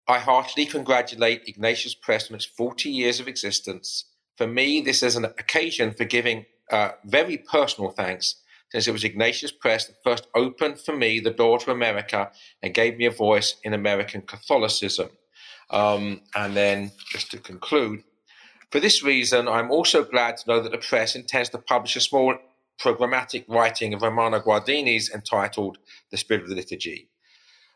I 0.07 0.19
heartily 0.19 0.67
congratulate 0.67 1.47
Ignatius 1.47 1.95
Press 1.95 2.29
on 2.29 2.35
its 2.35 2.45
40 2.45 2.89
years 2.89 3.19
of 3.19 3.27
existence. 3.27 4.05
For 4.37 4.45
me, 4.45 4.81
this 4.81 5.01
is 5.01 5.15
an 5.15 5.25
occasion 5.25 5.93
for 5.93 6.05
giving 6.05 6.45
uh, 6.71 6.91
very 7.05 7.37
personal 7.37 7.89
thanks, 7.89 8.35
since 8.71 8.87
it 8.87 8.91
was 8.91 9.03
Ignatius 9.03 9.51
Press 9.51 9.85
that 9.87 10.03
first 10.03 10.27
opened 10.35 10.79
for 10.79 10.95
me 10.95 11.19
the 11.19 11.31
door 11.31 11.57
to 11.59 11.71
America 11.71 12.31
and 12.61 12.73
gave 12.73 12.97
me 12.97 13.05
a 13.05 13.11
voice 13.11 13.55
in 13.63 13.73
American 13.73 14.21
Catholicism. 14.21 15.09
Um, 15.71 16.21
and 16.35 16.55
then, 16.55 16.91
just 17.09 17.31
to 17.31 17.39
conclude, 17.39 18.03
for 18.71 18.79
this 18.79 19.03
reason, 19.03 19.47
I'm 19.47 19.71
also 19.71 20.03
glad 20.03 20.37
to 20.37 20.49
know 20.49 20.59
that 20.61 20.71
the 20.71 20.77
press 20.77 21.15
intends 21.15 21.49
to 21.49 21.57
publish 21.57 21.95
a 21.95 22.01
small 22.01 22.35
programmatic 22.79 23.45
writing 23.47 23.93
of 23.93 24.03
Romano 24.03 24.39
Guardini's 24.39 25.09
entitled 25.09 25.77
The 26.11 26.17
Spirit 26.17 26.43
of 26.43 26.49
the 26.49 26.55
Liturgy. 26.55 27.09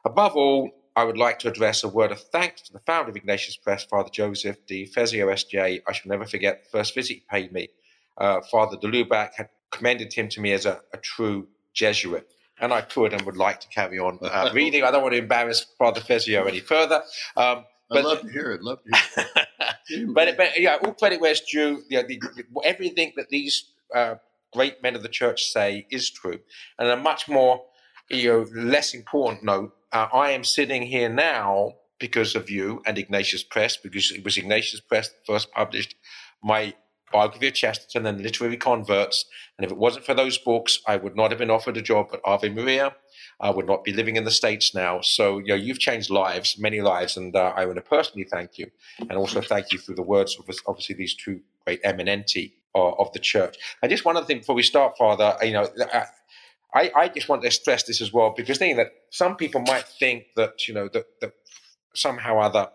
Above 0.05 0.36
all, 0.36 0.71
I 0.99 1.05
would 1.05 1.17
like 1.17 1.39
to 1.39 1.47
address 1.47 1.85
a 1.85 1.87
word 1.87 2.11
of 2.11 2.19
thanks 2.19 2.63
to 2.63 2.73
the 2.73 2.79
founder 2.79 3.09
of 3.09 3.15
Ignatius 3.15 3.55
Press, 3.55 3.85
Father 3.85 4.09
Joseph 4.09 4.57
Di 4.67 4.85
Fessio 4.85 5.27
SJ. 5.27 5.81
I 5.87 5.93
shall 5.93 6.09
never 6.09 6.25
forget 6.25 6.65
the 6.65 6.69
first 6.77 6.93
visit 6.93 7.13
he 7.13 7.23
paid 7.31 7.53
me. 7.53 7.69
Uh, 8.17 8.41
Father 8.51 8.75
de 8.75 8.85
Lubac 8.85 9.29
had 9.37 9.47
commended 9.71 10.11
him 10.11 10.27
to 10.27 10.41
me 10.41 10.51
as 10.51 10.65
a, 10.65 10.81
a, 10.93 10.97
true 10.97 11.47
Jesuit. 11.73 12.29
And 12.59 12.73
I 12.73 12.81
could 12.81 13.13
and 13.13 13.21
would 13.21 13.37
like 13.37 13.61
to 13.61 13.69
carry 13.69 13.97
on 13.97 14.19
uh, 14.21 14.49
reading. 14.53 14.83
I 14.83 14.91
don't 14.91 15.01
want 15.01 15.13
to 15.13 15.19
embarrass 15.19 15.65
Father 15.77 16.01
Fessio 16.01 16.45
any 16.45 16.59
further. 16.59 17.01
Um, 17.37 17.63
but, 17.87 17.99
I'd 17.99 18.03
love 18.03 18.21
to 18.23 18.29
hear 18.29 18.51
it. 18.51 18.61
Love 18.61 18.79
to 18.83 18.97
hear 18.97 19.25
it. 19.89 20.13
but, 20.13 20.35
but 20.35 20.59
yeah, 20.59 20.79
all 20.83 20.93
credit 20.95 21.21
where 21.21 21.31
it's 21.31 21.49
due. 21.49 21.81
You 21.87 22.01
know, 22.01 22.07
the, 22.09 22.21
everything 22.65 23.13
that 23.15 23.29
these 23.29 23.71
uh, 23.95 24.15
great 24.51 24.83
men 24.83 24.97
of 24.97 25.03
the 25.03 25.07
church 25.07 25.45
say 25.45 25.87
is 25.89 26.09
true. 26.09 26.41
And 26.77 26.89
a 26.89 26.97
much 26.97 27.29
more, 27.29 27.63
you 28.09 28.27
know, 28.27 28.47
less 28.53 28.93
important 28.93 29.45
note, 29.45 29.73
uh, 29.91 30.08
I 30.13 30.31
am 30.31 30.43
sitting 30.43 30.84
here 30.84 31.10
now 31.10 31.75
because 32.00 32.36
of 32.36 32.50
you 32.50 32.81
and 32.86 32.98
Ignatius 32.98 33.43
Press, 33.43 33.77
because 33.77 34.12
it 34.12 34.24
was 34.24 34.38
Ignatius 34.38 34.81
Press 34.81 35.10
that 35.10 35.25
first 35.25 35.51
published 35.51 35.96
my 36.41 36.74
biography 37.12 37.48
of 37.48 37.53
Chesterton 37.53 38.05
and 38.05 38.22
literary 38.22 38.58
converts. 38.58 39.25
And 39.58 39.65
if 39.65 39.72
it 39.72 39.77
wasn't 39.77 40.05
for 40.05 40.13
those 40.13 40.38
books, 40.38 40.79
I 40.88 40.96
would 40.96 41.15
not 41.15 41.31
have 41.31 41.39
been 41.39 41.50
offered 41.50 41.75
a 41.75 41.81
job 41.81 42.10
at 42.13 42.22
Ave 42.24 42.50
Maria. 42.50 42.96
I 43.41 43.50
would 43.50 43.67
not 43.67 43.84
be 43.84 43.93
living 43.93 44.15
in 44.15 44.25
the 44.25 44.31
States 44.31 44.75
now. 44.75 45.01
So, 45.01 45.39
you 45.39 45.48
know, 45.48 45.55
you've 45.55 45.79
changed 45.79 46.10
lives, 46.10 46.58
many 46.60 46.81
lives, 46.81 47.17
and 47.17 47.36
uh, 47.36 47.53
I 47.55 47.65
want 47.65 47.77
to 47.77 47.81
personally 47.81 48.27
thank 48.29 48.58
you. 48.58 48.69
And 49.00 49.13
also 49.13 49.41
thank 49.41 49.72
you 49.72 49.79
through 49.79 49.96
the 49.96 50.03
words 50.03 50.38
of 50.38 50.55
obviously 50.67 50.96
these 50.96 51.15
two 51.15 51.41
great 51.65 51.81
eminenti 51.84 52.53
of 52.75 53.12
the 53.13 53.19
church. 53.19 53.58
And 53.81 53.89
just 53.89 54.05
one 54.05 54.15
other 54.15 54.25
thing 54.25 54.39
before 54.39 54.55
we 54.55 54.63
start, 54.63 54.98
Father, 54.98 55.36
you 55.41 55.53
know, 55.53 55.67
I, 56.73 56.91
I 56.95 57.07
just 57.07 57.27
want 57.29 57.41
to 57.43 57.51
stress 57.51 57.83
this 57.83 58.01
as 58.01 58.13
well 58.13 58.33
because 58.35 58.57
thinking 58.57 58.77
that 58.77 58.91
some 59.09 59.35
people 59.35 59.61
might 59.61 59.85
think 59.85 60.25
that 60.35 60.67
you 60.67 60.73
know 60.73 60.88
that, 60.89 61.05
that 61.21 61.33
somehow 61.95 62.35
or 62.35 62.41
other 62.43 62.69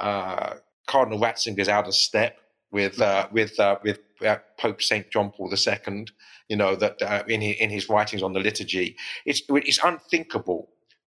uh, 0.00 0.54
Cardinal 0.86 1.18
Ratzinger 1.18 1.58
is 1.58 1.68
out 1.68 1.86
of 1.86 1.94
step 1.94 2.38
with 2.70 3.00
uh, 3.00 3.28
with 3.32 3.58
uh, 3.58 3.78
with 3.82 4.00
uh, 4.24 4.36
Pope 4.58 4.82
Saint 4.82 5.10
John 5.10 5.30
Paul 5.30 5.52
II. 5.52 6.06
You 6.48 6.56
know 6.56 6.74
that 6.76 7.00
uh, 7.00 7.22
in 7.28 7.40
his, 7.40 7.56
in 7.58 7.70
his 7.70 7.88
writings 7.88 8.22
on 8.22 8.32
the 8.32 8.40
liturgy, 8.40 8.96
it's 9.24 9.42
it's 9.48 9.78
unthinkable 9.82 10.68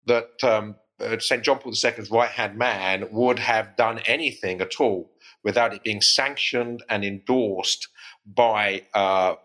that 0.07 0.43
um, 0.43 0.75
uh, 0.99 1.19
Saint 1.19 1.43
John 1.43 1.59
Paul 1.59 1.73
II's 1.73 2.11
right 2.11 2.29
hand 2.29 2.57
man 2.57 3.07
would 3.11 3.39
have 3.39 3.75
done 3.77 3.99
anything 4.05 4.59
at 4.59 4.79
all 4.79 5.11
without 5.43 5.73
it 5.73 5.83
being 5.83 6.01
sanctioned 6.01 6.83
and 6.89 7.05
endorsed 7.05 7.87
by 8.25 8.83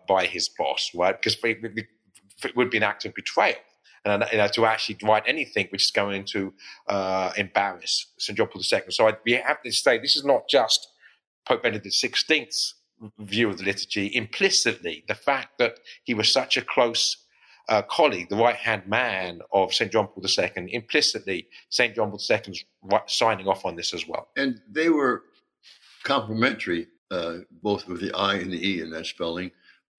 by 0.07 0.25
his 0.25 0.49
boss, 0.49 0.91
right? 0.93 1.15
Because 1.21 1.35
it 2.43 2.55
would 2.55 2.69
be 2.69 2.77
an 2.77 2.83
act 2.83 3.05
of 3.05 3.13
betrayal. 3.13 3.57
And 4.03 4.23
you 4.31 4.37
know, 4.37 4.47
to 4.49 4.65
actually 4.67 4.97
write 5.03 5.23
anything 5.25 5.67
which 5.71 5.85
is 5.85 5.91
going 5.91 6.25
to 6.25 6.53
uh, 6.87 7.31
embarrass 7.37 8.07
St. 8.19 8.37
John 8.37 8.47
Paul 8.47 8.61
II. 8.61 8.81
So 8.89 9.07
I'd 9.07 9.23
be 9.23 9.33
happy 9.33 9.69
to 9.69 9.75
say 9.75 9.97
this 9.97 10.15
is 10.15 10.23
not 10.23 10.47
just 10.47 10.89
Pope 11.47 11.63
Benedict 11.63 11.95
XVI's 11.95 12.75
view 13.19 13.49
of 13.49 13.57
the 13.57 13.63
liturgy. 13.63 14.15
Implicitly, 14.15 15.03
the 15.07 15.15
fact 15.15 15.57
that 15.57 15.79
he 16.03 16.13
was 16.13 16.31
such 16.31 16.55
a 16.55 16.61
close 16.61 17.17
uh, 17.67 17.81
colleague, 17.83 18.29
the 18.29 18.35
right 18.35 18.55
hand 18.55 18.87
man 18.87 19.41
of 19.51 19.73
St. 19.73 19.91
John 19.91 20.07
Paul 20.07 20.23
II, 20.23 20.73
implicitly, 20.73 21.47
St. 21.69 21.95
John 21.95 22.11
Paul 22.11 22.21
II's 22.29 22.63
signing 23.07 23.47
off 23.47 23.65
on 23.65 23.75
this 23.75 23.93
as 23.93 24.07
well. 24.07 24.29
And 24.37 24.61
they 24.69 24.89
were 24.89 25.23
complementary, 26.03 26.87
uh, 27.11 27.37
both 27.63 27.87
with 27.87 28.01
the 28.01 28.13
I 28.13 28.35
and 28.35 28.51
the 28.51 28.67
E 28.67 28.81
in 28.81 28.91
that 28.91 29.07
spelling. 29.07 29.51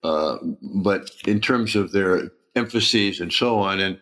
Uh, 0.06 0.38
but 0.62 1.10
in 1.26 1.40
terms 1.40 1.74
of 1.74 1.90
their 1.90 2.30
emphases 2.54 3.20
and 3.20 3.32
so 3.32 3.58
on, 3.58 3.80
and 3.80 3.98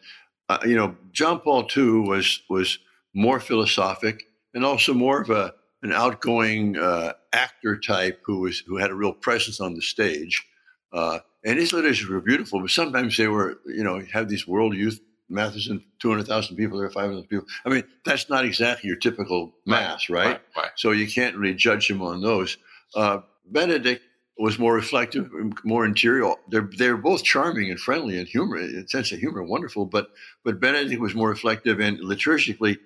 uh, 0.51 0.59
you 0.67 0.77
know, 0.77 0.95
John 1.13 1.41
Paul 1.41 1.67
II 1.75 2.01
was 2.01 2.43
was 2.51 2.79
more 3.15 3.41
philosophic 3.41 4.25
and 4.53 4.65
also 4.65 4.93
more 4.93 5.23
of 5.23 5.31
a 5.31 5.55
an 5.83 5.93
outgoing 5.93 6.77
uh, 6.77 7.15
actor 7.33 7.79
type 7.79 8.21
who 8.25 8.41
was 8.41 8.59
who 8.67 8.77
had 8.77 8.91
a 8.91 8.95
real 8.95 9.15
presence 9.15 9.61
on 9.61 9.75
the 9.75 9.83
stage. 9.83 10.47
Uh, 10.93 11.21
and 11.45 11.59
his 11.59 11.73
letters 11.73 12.07
were 12.07 12.21
beautiful, 12.21 12.61
but 12.61 12.71
sometimes 12.71 13.17
they 13.17 13.29
were, 13.29 13.59
you 13.67 13.83
know, 13.83 14.01
have 14.13 14.29
these 14.29 14.47
world 14.47 14.75
youth 14.75 15.01
masses 15.29 15.69
Matheson, 15.69 15.85
200,000 16.01 16.57
people 16.57 16.79
there, 16.79 16.91
five 16.91 17.11
hundred 17.11 17.29
people. 17.29 17.47
I 17.65 17.71
mean, 17.71 17.85
that's 18.05 18.29
not 18.29 18.45
exactly 18.45 18.89
your 18.89 18.99
typical 18.99 19.55
mass, 19.67 20.11
right? 20.11 20.27
right? 20.27 20.41
right. 20.57 20.71
So 20.77 20.91
you 20.91 21.11
can't 21.11 21.37
really 21.37 21.55
judge 21.55 21.91
him 21.91 22.03
on 22.03 22.21
those. 22.21 22.59
Uh, 22.95 23.21
Benedict 23.47 24.03
was 24.37 24.59
more 24.59 24.75
reflective, 24.75 25.31
more 25.65 25.85
interior. 25.85 26.35
They're 26.49 26.69
they're 26.77 26.97
both 26.97 27.23
charming 27.23 27.71
and 27.71 27.79
friendly 27.79 28.19
and 28.19 28.27
humor, 28.27 28.59
sense 28.89 29.13
of 29.13 29.21
humor, 29.21 29.43
wonderful. 29.43 29.87
But 29.87 30.09
but 30.45 30.61
Benedict 30.61 31.01
was 31.01 31.15
more 31.15 31.29
reflective 31.29 31.81
and 31.81 31.99
liturgically. 32.01 32.79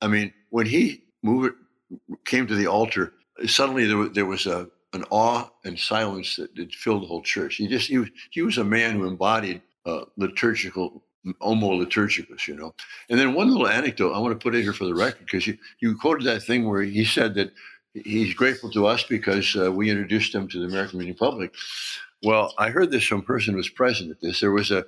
I 0.00 0.08
mean, 0.08 0.32
when 0.50 0.66
he 0.66 1.04
moved 1.22 1.54
came 2.24 2.46
to 2.46 2.54
the 2.54 2.66
altar, 2.66 3.14
suddenly 3.46 3.86
there 3.86 3.96
was, 3.96 4.10
there 4.12 4.26
was 4.26 4.46
a 4.46 4.68
an 4.92 5.04
awe 5.10 5.48
and 5.64 5.78
silence 5.78 6.36
that, 6.36 6.54
that 6.54 6.72
filled 6.72 7.02
the 7.02 7.06
whole 7.06 7.22
church. 7.22 7.56
He 7.56 7.66
just 7.66 7.88
he 7.88 7.98
was 7.98 8.08
he 8.30 8.42
was 8.42 8.58
a 8.58 8.64
man 8.64 8.92
who 8.92 9.06
embodied 9.06 9.62
uh, 9.86 10.04
liturgical 10.16 11.02
homo 11.40 11.70
liturgicus, 11.72 12.46
you 12.46 12.56
know. 12.56 12.74
And 13.08 13.18
then 13.18 13.34
one 13.34 13.48
little 13.48 13.68
anecdote 13.68 14.12
I 14.12 14.18
want 14.18 14.38
to 14.38 14.42
put 14.42 14.54
in 14.54 14.62
here 14.62 14.72
for 14.72 14.84
the 14.84 14.94
record 14.94 15.26
because 15.26 15.46
you 15.46 15.58
you 15.80 15.96
quoted 15.96 16.26
that 16.26 16.42
thing 16.42 16.68
where 16.68 16.82
he 16.82 17.04
said 17.04 17.34
that 17.34 17.52
he's 17.94 18.34
grateful 18.34 18.70
to 18.70 18.86
us 18.86 19.04
because 19.04 19.56
uh, 19.56 19.70
we 19.70 19.90
introduced 19.90 20.34
him 20.34 20.48
to 20.48 20.58
the 20.58 20.66
American 20.66 20.98
reading 20.98 21.14
public. 21.14 21.54
Well, 22.22 22.54
I 22.58 22.70
heard 22.70 22.90
this 22.90 23.04
from 23.04 23.20
a 23.20 23.24
person 23.24 23.52
who 23.52 23.58
was 23.58 23.68
present 23.68 24.10
at 24.10 24.20
this. 24.20 24.40
There 24.40 24.52
was 24.52 24.70
a, 24.70 24.84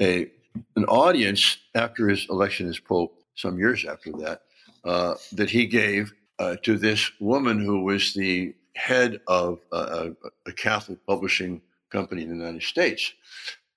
a 0.00 0.30
an 0.76 0.84
audience 0.84 1.58
after 1.74 2.08
his 2.08 2.26
election 2.30 2.68
as 2.68 2.78
pope, 2.78 3.18
some 3.34 3.58
years 3.58 3.84
after 3.84 4.12
that, 4.12 4.42
uh, 4.84 5.14
that 5.32 5.50
he 5.50 5.66
gave 5.66 6.12
uh, 6.38 6.56
to 6.62 6.78
this 6.78 7.10
woman 7.20 7.60
who 7.60 7.82
was 7.82 8.14
the 8.14 8.54
head 8.76 9.20
of 9.26 9.58
a, 9.72 10.12
a, 10.46 10.52
Catholic 10.52 11.04
publishing 11.06 11.60
company 11.90 12.22
in 12.22 12.28
the 12.28 12.36
United 12.36 12.62
States, 12.62 13.12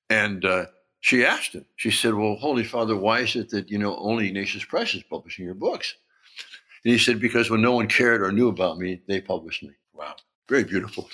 and 0.10 0.44
uh, 0.44 0.66
she 1.02 1.26
asked 1.26 1.54
him. 1.54 1.66
She 1.76 1.92
said, 1.92 2.14
"Well, 2.14 2.36
Holy 2.36 2.64
Father, 2.64 2.96
why 2.96 3.22
is 3.22 3.36
it 3.36 3.50
that 3.50 3.70
you 3.70 3.78
know 3.78 3.96
only 3.98 4.28
Ignatius 4.28 4.66
Press 4.66 4.94
is 4.94 5.04
publishing 5.04 5.46
your 5.46 5.54
books?" 5.54 5.96
And 6.88 6.94
he 6.94 7.00
said, 7.00 7.20
Because 7.20 7.50
when 7.50 7.62
no 7.62 7.74
one 7.74 7.90
cared 7.90 8.22
or 8.22 8.32
knew 8.32 8.48
about 8.48 8.78
me, 8.78 9.02
they 9.10 9.20
published 9.20 9.62
me. 9.62 9.72
Wow. 9.94 10.16
Very 10.48 10.64
beautiful. 10.64 11.10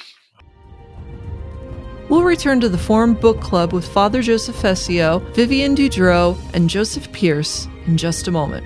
We'll 2.09 2.21
return 2.21 2.61
to 2.61 2.69
the 2.69 2.77
Formed 2.77 3.19
Book 3.19 3.41
Club 3.41 3.73
with 3.73 3.83
Father 3.87 4.21
Joseph 4.21 4.55
Fessio, 4.55 5.17
Vivian 5.33 5.73
Dudro, 5.75 6.37
and 6.53 6.69
Joseph 6.69 7.11
Pearce 7.11 7.67
in 7.87 7.97
just 7.97 8.27
a 8.27 8.31
moment. 8.31 8.63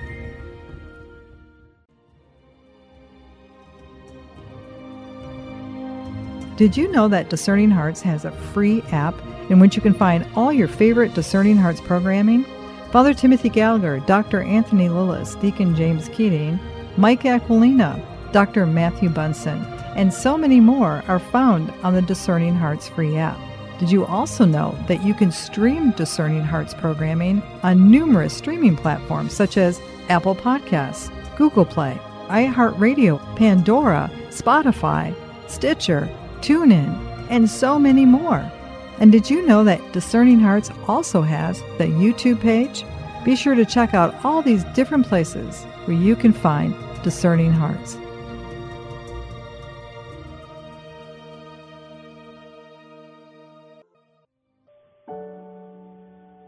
Did 6.58 6.76
you 6.76 6.92
know 6.92 7.08
that 7.08 7.30
Discerning 7.30 7.70
Hearts 7.70 8.02
has 8.02 8.26
a 8.26 8.32
free 8.32 8.82
app 8.92 9.14
in 9.48 9.60
which 9.60 9.76
you 9.76 9.80
can 9.80 9.94
find 9.94 10.26
all 10.36 10.52
your 10.52 10.68
favorite 10.68 11.14
Discerning 11.14 11.56
Hearts 11.56 11.80
programming? 11.80 12.44
Father 12.92 13.14
Timothy 13.14 13.48
Gallagher, 13.48 14.00
Dr. 14.00 14.42
Anthony 14.42 14.90
Lilles, 14.90 15.36
Deacon 15.36 15.74
James 15.74 16.10
Keating, 16.10 16.60
Mike 16.98 17.22
Aquilina, 17.22 18.04
Dr. 18.32 18.66
Matthew 18.66 19.08
Bunson, 19.08 19.64
and 19.94 20.12
so 20.12 20.36
many 20.36 20.58
more 20.58 21.04
are 21.06 21.20
found 21.20 21.72
on 21.84 21.94
the 21.94 22.02
Discerning 22.02 22.56
Hearts 22.56 22.88
free 22.88 23.16
app. 23.16 23.38
Did 23.78 23.92
you 23.92 24.04
also 24.04 24.44
know 24.44 24.76
that 24.88 25.04
you 25.04 25.14
can 25.14 25.30
stream 25.30 25.92
Discerning 25.92 26.42
Hearts 26.42 26.74
programming 26.74 27.40
on 27.62 27.88
numerous 27.88 28.34
streaming 28.34 28.74
platforms 28.74 29.32
such 29.32 29.56
as 29.56 29.80
Apple 30.08 30.34
Podcasts, 30.34 31.12
Google 31.36 31.64
Play, 31.64 31.96
iHeartRadio, 32.26 33.20
Pandora, 33.36 34.10
Spotify, 34.30 35.14
Stitcher, 35.48 36.08
TuneIn, 36.40 37.28
and 37.30 37.48
so 37.48 37.78
many 37.78 38.06
more? 38.06 38.50
And 38.98 39.12
did 39.12 39.30
you 39.30 39.46
know 39.46 39.62
that 39.62 39.92
Discerning 39.92 40.40
Hearts 40.40 40.72
also 40.88 41.22
has 41.22 41.60
the 41.78 41.86
YouTube 41.86 42.40
page? 42.40 42.84
Be 43.24 43.36
sure 43.36 43.54
to 43.54 43.64
check 43.64 43.94
out 43.94 44.16
all 44.24 44.42
these 44.42 44.64
different 44.74 45.06
places 45.06 45.62
where 45.84 45.96
you 45.96 46.16
can 46.16 46.32
find 46.32 46.74
discerning 47.02 47.52
hearts. 47.52 47.96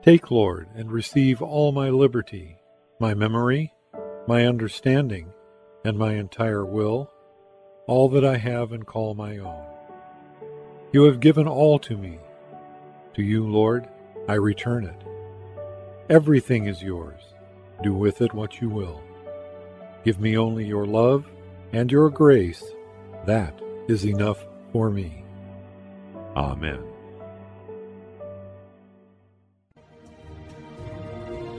Take, 0.02 0.30
Lord, 0.30 0.69
and 0.75 0.90
receive 0.90 1.42
all 1.42 1.73
my 1.73 1.90
liberty, 1.90 2.57
my 2.99 3.12
memory, 3.12 3.73
my 4.26 4.47
understanding, 4.47 5.30
and 5.85 5.99
my 5.99 6.14
entire 6.14 6.64
will, 6.64 7.11
all 7.87 8.09
that 8.09 8.25
I 8.25 8.38
have 8.38 8.73
and 8.73 8.87
call 8.87 9.14
my 9.14 9.37
own. 9.38 9.62
You 10.92 11.04
have 11.04 11.21
given 11.21 11.47
all 11.47 11.78
to 11.80 11.97
me. 11.97 12.19
To 13.14 13.23
you, 13.23 13.47
Lord, 13.47 13.88
I 14.26 14.35
return 14.35 14.85
it. 14.85 15.04
Everything 16.09 16.66
is 16.66 16.83
yours. 16.83 17.21
Do 17.83 17.92
with 17.92 18.23
it 18.23 18.33
what 18.33 18.61
you 18.61 18.69
will. 18.71 19.02
Give 20.04 20.19
me 20.19 20.38
only 20.38 20.64
your 20.64 20.87
love 20.87 21.26
and 21.73 21.92
your 21.92 22.09
grace. 22.09 22.64
That 23.26 23.61
is 23.87 24.04
enough 24.04 24.38
for 24.73 24.90
me. 24.90 25.25
Amen. 26.37 26.83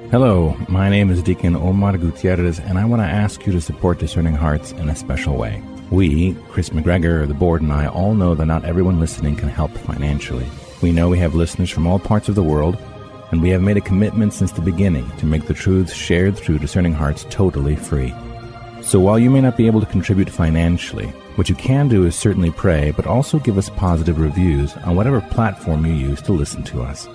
Hello, 0.09 0.57
my 0.67 0.89
name 0.89 1.09
is 1.09 1.21
Deacon 1.21 1.55
Omar 1.55 1.97
Gutierrez, 1.97 2.59
and 2.59 2.77
I 2.77 2.83
want 2.83 3.01
to 3.01 3.07
ask 3.07 3.45
you 3.45 3.53
to 3.53 3.61
support 3.61 3.99
Discerning 3.99 4.33
Hearts 4.33 4.71
in 4.73 4.89
a 4.89 4.95
special 4.95 5.37
way. 5.37 5.63
We, 5.89 6.33
Kris 6.49 6.69
McGregor, 6.71 7.27
the 7.27 7.33
board, 7.33 7.61
and 7.61 7.71
I 7.71 7.87
all 7.87 8.15
know 8.15 8.33
that 8.35 8.45
not 8.45 8.65
everyone 8.65 8.99
listening 8.99 9.35
can 9.35 9.49
help 9.49 9.71
financially. 9.71 10.49
We 10.81 10.91
know 10.91 11.09
we 11.09 11.19
have 11.19 11.35
listeners 11.35 11.69
from 11.69 11.85
all 11.85 11.99
parts 11.99 12.27
of 12.27 12.35
the 12.35 12.43
world, 12.43 12.77
and 13.31 13.41
we 13.41 13.49
have 13.51 13.61
made 13.61 13.77
a 13.77 13.81
commitment 13.81 14.33
since 14.33 14.51
the 14.51 14.61
beginning 14.61 15.09
to 15.17 15.25
make 15.25 15.45
the 15.45 15.53
truths 15.53 15.93
shared 15.93 16.35
through 16.35 16.59
Discerning 16.59 16.93
Hearts 16.93 17.25
totally 17.29 17.75
free. 17.75 18.13
So 18.81 18.99
while 18.99 19.19
you 19.19 19.29
may 19.29 19.41
not 19.41 19.57
be 19.57 19.67
able 19.67 19.79
to 19.79 19.85
contribute 19.85 20.29
financially, 20.29 21.07
what 21.35 21.49
you 21.49 21.55
can 21.55 21.87
do 21.87 22.05
is 22.05 22.15
certainly 22.15 22.51
pray, 22.51 22.91
but 22.91 23.07
also 23.07 23.39
give 23.39 23.57
us 23.57 23.69
positive 23.69 24.19
reviews 24.19 24.73
on 24.77 24.95
whatever 24.95 25.21
platform 25.21 25.85
you 25.85 25.93
use 25.93 26.21
to 26.23 26.33
listen 26.33 26.63
to 26.63 26.81
us. 26.81 27.07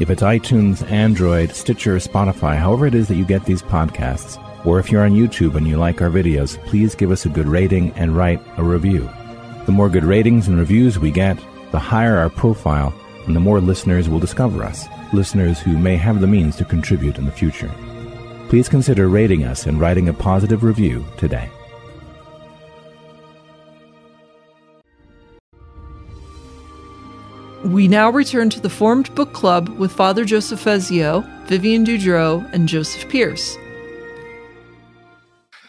If 0.00 0.10
it's 0.10 0.22
iTunes, 0.22 0.88
Android, 0.90 1.52
Stitcher, 1.52 1.96
Spotify, 1.96 2.56
however 2.56 2.86
it 2.86 2.94
is 2.94 3.08
that 3.08 3.16
you 3.16 3.24
get 3.24 3.44
these 3.44 3.62
podcasts, 3.62 4.38
or 4.66 4.78
if 4.78 4.90
you're 4.90 5.04
on 5.04 5.12
YouTube 5.12 5.54
and 5.54 5.66
you 5.66 5.76
like 5.76 6.02
our 6.02 6.10
videos, 6.10 6.62
please 6.66 6.94
give 6.94 7.10
us 7.10 7.24
a 7.24 7.30
good 7.30 7.46
rating 7.46 7.92
and 7.92 8.16
write 8.16 8.40
a 8.58 8.64
review. 8.64 9.08
The 9.66 9.72
more 9.72 9.88
good 9.88 10.04
ratings 10.04 10.48
and 10.48 10.58
reviews 10.58 10.98
we 10.98 11.10
get, 11.10 11.38
the 11.70 11.78
higher 11.78 12.18
our 12.18 12.30
profile 12.30 12.92
and 13.26 13.36
the 13.36 13.40
more 13.40 13.60
listeners 13.60 14.08
will 14.08 14.18
discover 14.18 14.62
us, 14.64 14.86
listeners 15.12 15.60
who 15.60 15.78
may 15.78 15.96
have 15.96 16.20
the 16.20 16.26
means 16.26 16.56
to 16.56 16.64
contribute 16.64 17.18
in 17.18 17.26
the 17.26 17.32
future. 17.32 17.70
Please 18.52 18.68
consider 18.68 19.08
rating 19.08 19.44
us 19.44 19.64
and 19.64 19.80
writing 19.80 20.10
a 20.10 20.12
positive 20.12 20.62
review 20.62 21.06
today. 21.16 21.48
We 27.64 27.88
now 27.88 28.10
return 28.10 28.50
to 28.50 28.60
the 28.60 28.68
formed 28.68 29.14
book 29.14 29.32
club 29.32 29.70
with 29.70 29.90
Father 29.90 30.26
Joseph 30.26 30.60
Fessio, 30.60 31.20
Vivian 31.46 31.82
Dudro, 31.82 32.46
and 32.52 32.68
Joseph 32.68 33.08
Pearce. 33.08 33.56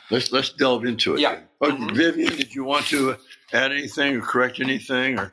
Let's 0.10 0.34
let's 0.34 0.50
delve 0.50 0.84
into 0.84 1.14
it. 1.14 1.22
Yeah. 1.22 1.40
Oh, 1.62 1.72
Mhm. 1.72 1.96
Vivian, 1.96 2.36
did 2.36 2.54
you 2.54 2.66
want 2.66 2.86
to 2.88 3.16
add 3.54 3.72
anything 3.72 4.18
or 4.18 4.22
correct 4.22 4.60
anything? 4.60 5.18
Or 5.18 5.32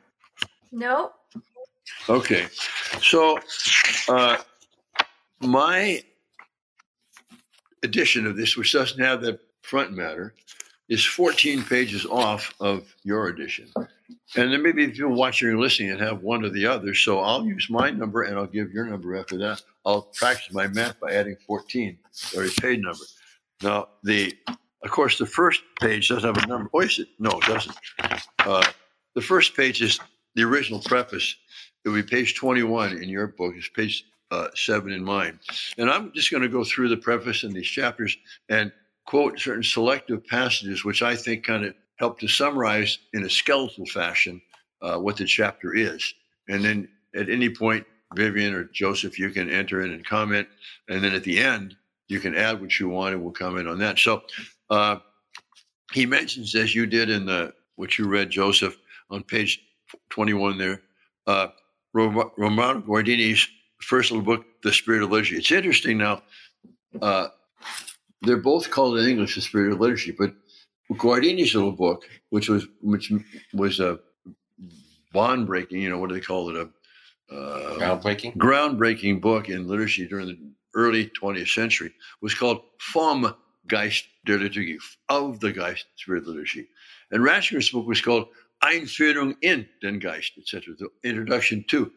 No. 0.70 1.10
okay, 2.08 2.46
so 3.02 3.40
uh, 4.08 4.36
my 5.40 6.04
edition 7.82 8.26
of 8.26 8.36
this, 8.36 8.56
which 8.56 8.72
doesn't 8.72 9.00
have 9.00 9.20
the 9.20 9.38
front 9.62 9.92
matter, 9.92 10.34
is 10.88 11.04
14 11.04 11.62
pages 11.64 12.04
off 12.04 12.52
of 12.60 12.94
your 13.04 13.28
edition. 13.28 13.68
And 14.36 14.52
then 14.52 14.62
maybe 14.62 14.84
if 14.84 14.96
you're 14.96 15.08
watching 15.08 15.48
or 15.48 15.58
listening 15.58 15.90
and 15.90 16.00
have 16.00 16.22
one 16.22 16.44
or 16.44 16.48
the 16.48 16.66
other, 16.66 16.94
so 16.94 17.20
I'll 17.20 17.44
use 17.44 17.68
my 17.70 17.90
number 17.90 18.22
and 18.22 18.36
I'll 18.36 18.46
give 18.46 18.72
your 18.72 18.86
number 18.86 19.16
after 19.16 19.38
that. 19.38 19.62
I'll 19.86 20.02
practice 20.02 20.52
my 20.52 20.66
math 20.66 20.98
by 20.98 21.12
adding 21.12 21.36
14 21.46 21.96
or 22.36 22.44
a 22.44 22.48
page 22.48 22.80
number. 22.80 23.04
Now, 23.62 23.88
the 24.02 24.34
of 24.82 24.90
course, 24.90 25.18
the 25.18 25.26
first 25.26 25.62
page 25.80 26.08
doesn't 26.08 26.34
have 26.34 26.42
a 26.42 26.46
number. 26.46 26.70
Oh, 26.72 26.80
yes, 26.80 26.98
it, 26.98 27.08
no, 27.18 27.30
it 27.30 27.42
doesn't. 27.42 27.76
Uh, 28.38 28.64
the 29.14 29.20
first 29.20 29.54
page 29.54 29.82
is 29.82 30.00
the 30.34 30.42
original 30.42 30.80
preface. 30.80 31.36
It 31.84 31.90
would 31.90 32.06
be 32.06 32.16
page 32.16 32.34
21 32.34 33.02
in 33.02 33.08
your 33.08 33.26
book. 33.26 33.54
It's 33.56 33.68
page 33.68 34.06
uh, 34.30 34.48
seven 34.54 34.92
in 34.92 35.04
mind. 35.04 35.38
And 35.78 35.90
I'm 35.90 36.12
just 36.12 36.30
going 36.30 36.42
to 36.42 36.48
go 36.48 36.64
through 36.64 36.88
the 36.88 36.96
preface 36.96 37.42
in 37.42 37.52
these 37.52 37.66
chapters 37.66 38.16
and 38.48 38.72
quote 39.06 39.38
certain 39.40 39.62
selective 39.62 40.26
passages, 40.26 40.84
which 40.84 41.02
I 41.02 41.16
think 41.16 41.44
kind 41.44 41.64
of 41.64 41.74
help 41.96 42.20
to 42.20 42.28
summarize 42.28 42.98
in 43.12 43.24
a 43.24 43.30
skeletal 43.30 43.86
fashion 43.86 44.40
uh, 44.82 44.98
what 44.98 45.16
the 45.16 45.24
chapter 45.24 45.74
is. 45.74 46.14
And 46.48 46.64
then 46.64 46.88
at 47.14 47.28
any 47.28 47.50
point, 47.50 47.86
Vivian 48.14 48.54
or 48.54 48.64
Joseph, 48.64 49.18
you 49.18 49.30
can 49.30 49.50
enter 49.50 49.82
in 49.82 49.92
and 49.92 50.04
comment. 50.04 50.48
And 50.88 51.02
then 51.02 51.14
at 51.14 51.24
the 51.24 51.38
end, 51.38 51.76
you 52.08 52.20
can 52.20 52.34
add 52.34 52.60
what 52.60 52.78
you 52.78 52.88
want 52.88 53.14
and 53.14 53.22
we'll 53.22 53.32
comment 53.32 53.68
on 53.68 53.78
that. 53.78 53.98
So 53.98 54.22
uh, 54.68 54.96
he 55.92 56.06
mentions, 56.06 56.54
as 56.54 56.74
you 56.74 56.86
did 56.86 57.10
in 57.10 57.26
the 57.26 57.52
what 57.76 57.98
you 57.98 58.08
read, 58.08 58.30
Joseph, 58.30 58.76
on 59.10 59.22
page 59.22 59.60
21 60.10 60.58
there, 60.58 60.82
uh, 61.26 61.48
Romano 61.92 62.80
Guardini's 62.80 63.48
first 63.80 64.10
little 64.10 64.24
book, 64.24 64.44
The 64.62 64.72
Spirit 64.72 65.02
of 65.02 65.10
Liturgy. 65.10 65.36
It's 65.36 65.50
interesting 65.50 65.98
now. 65.98 66.22
Uh, 67.00 67.28
they're 68.22 68.36
both 68.36 68.70
called 68.70 68.98
in 68.98 69.08
English 69.08 69.34
The 69.34 69.40
Spirit 69.40 69.72
of 69.72 69.80
Liturgy, 69.80 70.12
but 70.12 70.34
Guardini's 70.92 71.54
little 71.54 71.72
book, 71.72 72.04
which 72.30 72.48
was 72.48 72.66
which 72.82 73.12
was 73.54 73.80
a 73.80 74.00
bond 75.12 75.46
breaking, 75.46 75.80
you 75.80 75.88
know, 75.88 75.98
what 75.98 76.08
do 76.08 76.14
they 76.14 76.20
call 76.20 76.50
it? 76.50 76.56
A 76.56 77.34
uh, 77.34 77.78
Groundbreaking. 77.78 78.36
groundbreaking 78.36 79.20
book 79.20 79.48
in 79.48 79.68
liturgy 79.68 80.06
during 80.06 80.26
the 80.26 80.38
early 80.74 81.10
20th 81.20 81.48
century 81.48 81.92
was 82.20 82.34
called 82.34 82.62
Vom 82.92 83.34
Geist 83.68 84.04
der 84.26 84.38
Liturgie, 84.38 84.78
of 85.08 85.40
the 85.40 85.52
Geist, 85.52 85.86
Spirit 85.96 86.22
of 86.22 86.28
Liturgy. 86.28 86.66
And 87.10 87.22
Ratzinger's 87.22 87.70
book 87.70 87.86
was 87.86 88.00
called 88.00 88.28
Einführung 88.62 89.36
in 89.42 89.68
den 89.80 90.00
Geist, 90.00 90.32
etc., 90.38 90.74
the 90.78 90.88
introduction 91.04 91.64
to. 91.68 91.90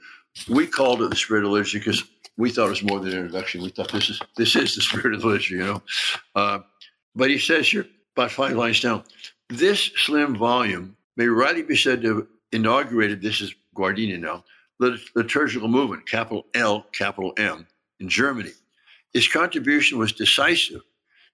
We 0.50 0.67
called 0.67 1.02
it 1.02 1.10
the 1.10 1.15
Spirit 1.15 1.46
of 1.46 1.52
Liturgy 1.52 1.80
because 1.80 2.04
we 2.38 2.50
thought 2.50 2.67
it 2.67 2.69
was 2.69 2.84
more 2.84 3.00
than 3.00 3.13
an 3.13 3.19
introduction. 3.19 3.62
We 3.62 3.69
thought 3.69 3.91
this 3.91 4.10
is 4.10 4.19
this 4.36 4.56
is 4.56 4.76
the 4.76 4.82
Spirit 4.82 5.13
of 5.13 5.22
the 5.22 5.28
Liturgy, 5.28 5.56
you 5.56 5.65
know. 5.65 5.84
Uh, 6.36 6.60
but 7.15 7.30
he 7.30 7.38
says 7.38 7.67
here, 7.67 7.86
about 8.15 8.32
five 8.32 8.56
lines 8.56 8.80
down, 8.80 9.04
this 9.50 9.91
slim 9.98 10.36
volume 10.36 10.96
may 11.15 11.28
rightly 11.28 11.62
be 11.62 11.76
said 11.76 12.02
to 12.02 12.15
have 12.15 12.28
inaugurated, 12.52 13.22
this 13.22 13.41
is 13.41 13.54
Guardini 13.76 14.19
now, 14.19 14.43
the 14.80 15.00
liturgical 15.15 15.67
movement, 15.67 16.08
capital 16.08 16.46
L, 16.56 16.86
capital 16.93 17.34
M, 17.38 17.67
in 18.00 18.10
Germany. 18.10 18.52
His 19.13 19.28
contribution 19.28 20.00
was 20.00 20.12
decisive. 20.12 20.82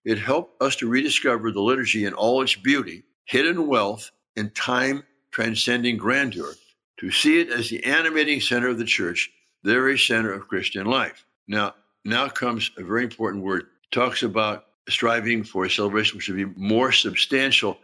It 0.04 0.18
helped 0.18 0.62
us 0.62 0.76
to 0.78 0.90
rediscover 0.90 1.52
the 1.52 1.62
liturgy 1.62 2.06
in 2.06 2.14
all 2.14 2.42
its 2.42 2.56
beauty, 2.56 3.04
hidden 3.26 3.68
wealth, 3.68 4.12
and 4.36 4.54
time 4.56 5.04
transcending 5.32 5.98
grandeur, 5.98 6.54
to 7.00 7.12
see 7.12 7.40
it 7.40 7.50
as 7.50 7.70
the 7.70 7.84
animating 7.86 8.42
center 8.42 8.68
of 8.68 8.78
the 8.78 8.86
church, 8.86 9.32
the 9.64 9.74
very 9.74 9.98
center 9.98 10.34
of 10.34 10.48
Christian 10.48 10.86
life. 10.86 11.26
Now, 11.48 11.76
now 12.06 12.28
comes 12.28 12.72
a 12.78 12.84
very 12.84 13.04
important 13.04 13.44
word. 13.44 13.62
It 13.62 13.92
talks 13.92 14.24
about 14.24 14.66
striving 14.90 15.44
for 15.44 15.66
a 15.66 15.70
celebration 15.70 16.18
which 16.18 16.26
should 16.26 16.36
be 16.36 16.46
more 16.60 16.92
substantial. 16.92 17.78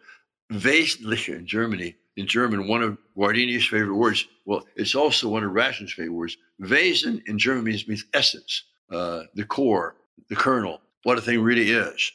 Wesentliche 0.51 1.35
in 1.35 1.47
Germany, 1.47 1.95
in 2.17 2.27
German, 2.27 2.67
one 2.67 2.83
of 2.83 2.97
Guardini's 3.17 3.65
favorite 3.65 3.95
words. 3.95 4.27
Well, 4.45 4.63
it's 4.75 4.95
also 4.95 5.29
one 5.29 5.43
of 5.43 5.51
Ratzinger's 5.51 5.93
favorite 5.93 6.13
words. 6.13 6.37
Wesen 6.61 7.21
in 7.27 7.39
German 7.39 7.63
means, 7.63 7.87
means 7.87 8.05
essence, 8.13 8.63
uh, 8.91 9.23
the 9.33 9.45
core, 9.45 9.95
the 10.29 10.35
kernel, 10.35 10.81
what 11.03 11.17
a 11.17 11.21
thing 11.21 11.41
really 11.41 11.71
is. 11.71 12.11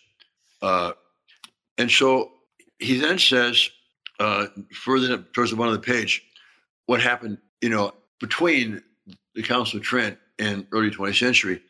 Uh, 0.62 0.92
and 1.78 1.90
so 1.90 2.30
he 2.78 2.98
then 2.98 3.18
says, 3.18 3.70
uh, 4.20 4.46
further 4.72 5.18
towards 5.32 5.50
the 5.50 5.56
bottom 5.56 5.74
of 5.74 5.80
the 5.80 5.86
page, 5.86 6.22
what 6.90 7.00
happened, 7.00 7.38
you 7.60 7.68
know, 7.68 7.94
between 8.18 8.82
the 9.36 9.44
Council 9.44 9.78
of 9.78 9.84
Trent 9.84 10.18
and 10.40 10.66
early 10.72 10.90
20th 10.90 11.20
century. 11.20 11.62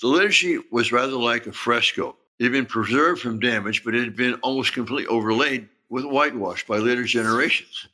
The 0.00 0.08
liturgy 0.08 0.58
was 0.72 0.90
rather 0.90 1.14
like 1.14 1.46
a 1.46 1.52
fresco. 1.52 2.16
It 2.40 2.42
had 2.42 2.52
been 2.52 2.66
preserved 2.66 3.20
from 3.20 3.38
damage, 3.38 3.84
but 3.84 3.94
it 3.94 4.02
had 4.02 4.16
been 4.16 4.34
almost 4.42 4.72
completely 4.72 5.06
overlaid 5.06 5.68
with 5.90 6.04
whitewash 6.04 6.66
by 6.66 6.78
later 6.78 7.04
generations. 7.04 7.86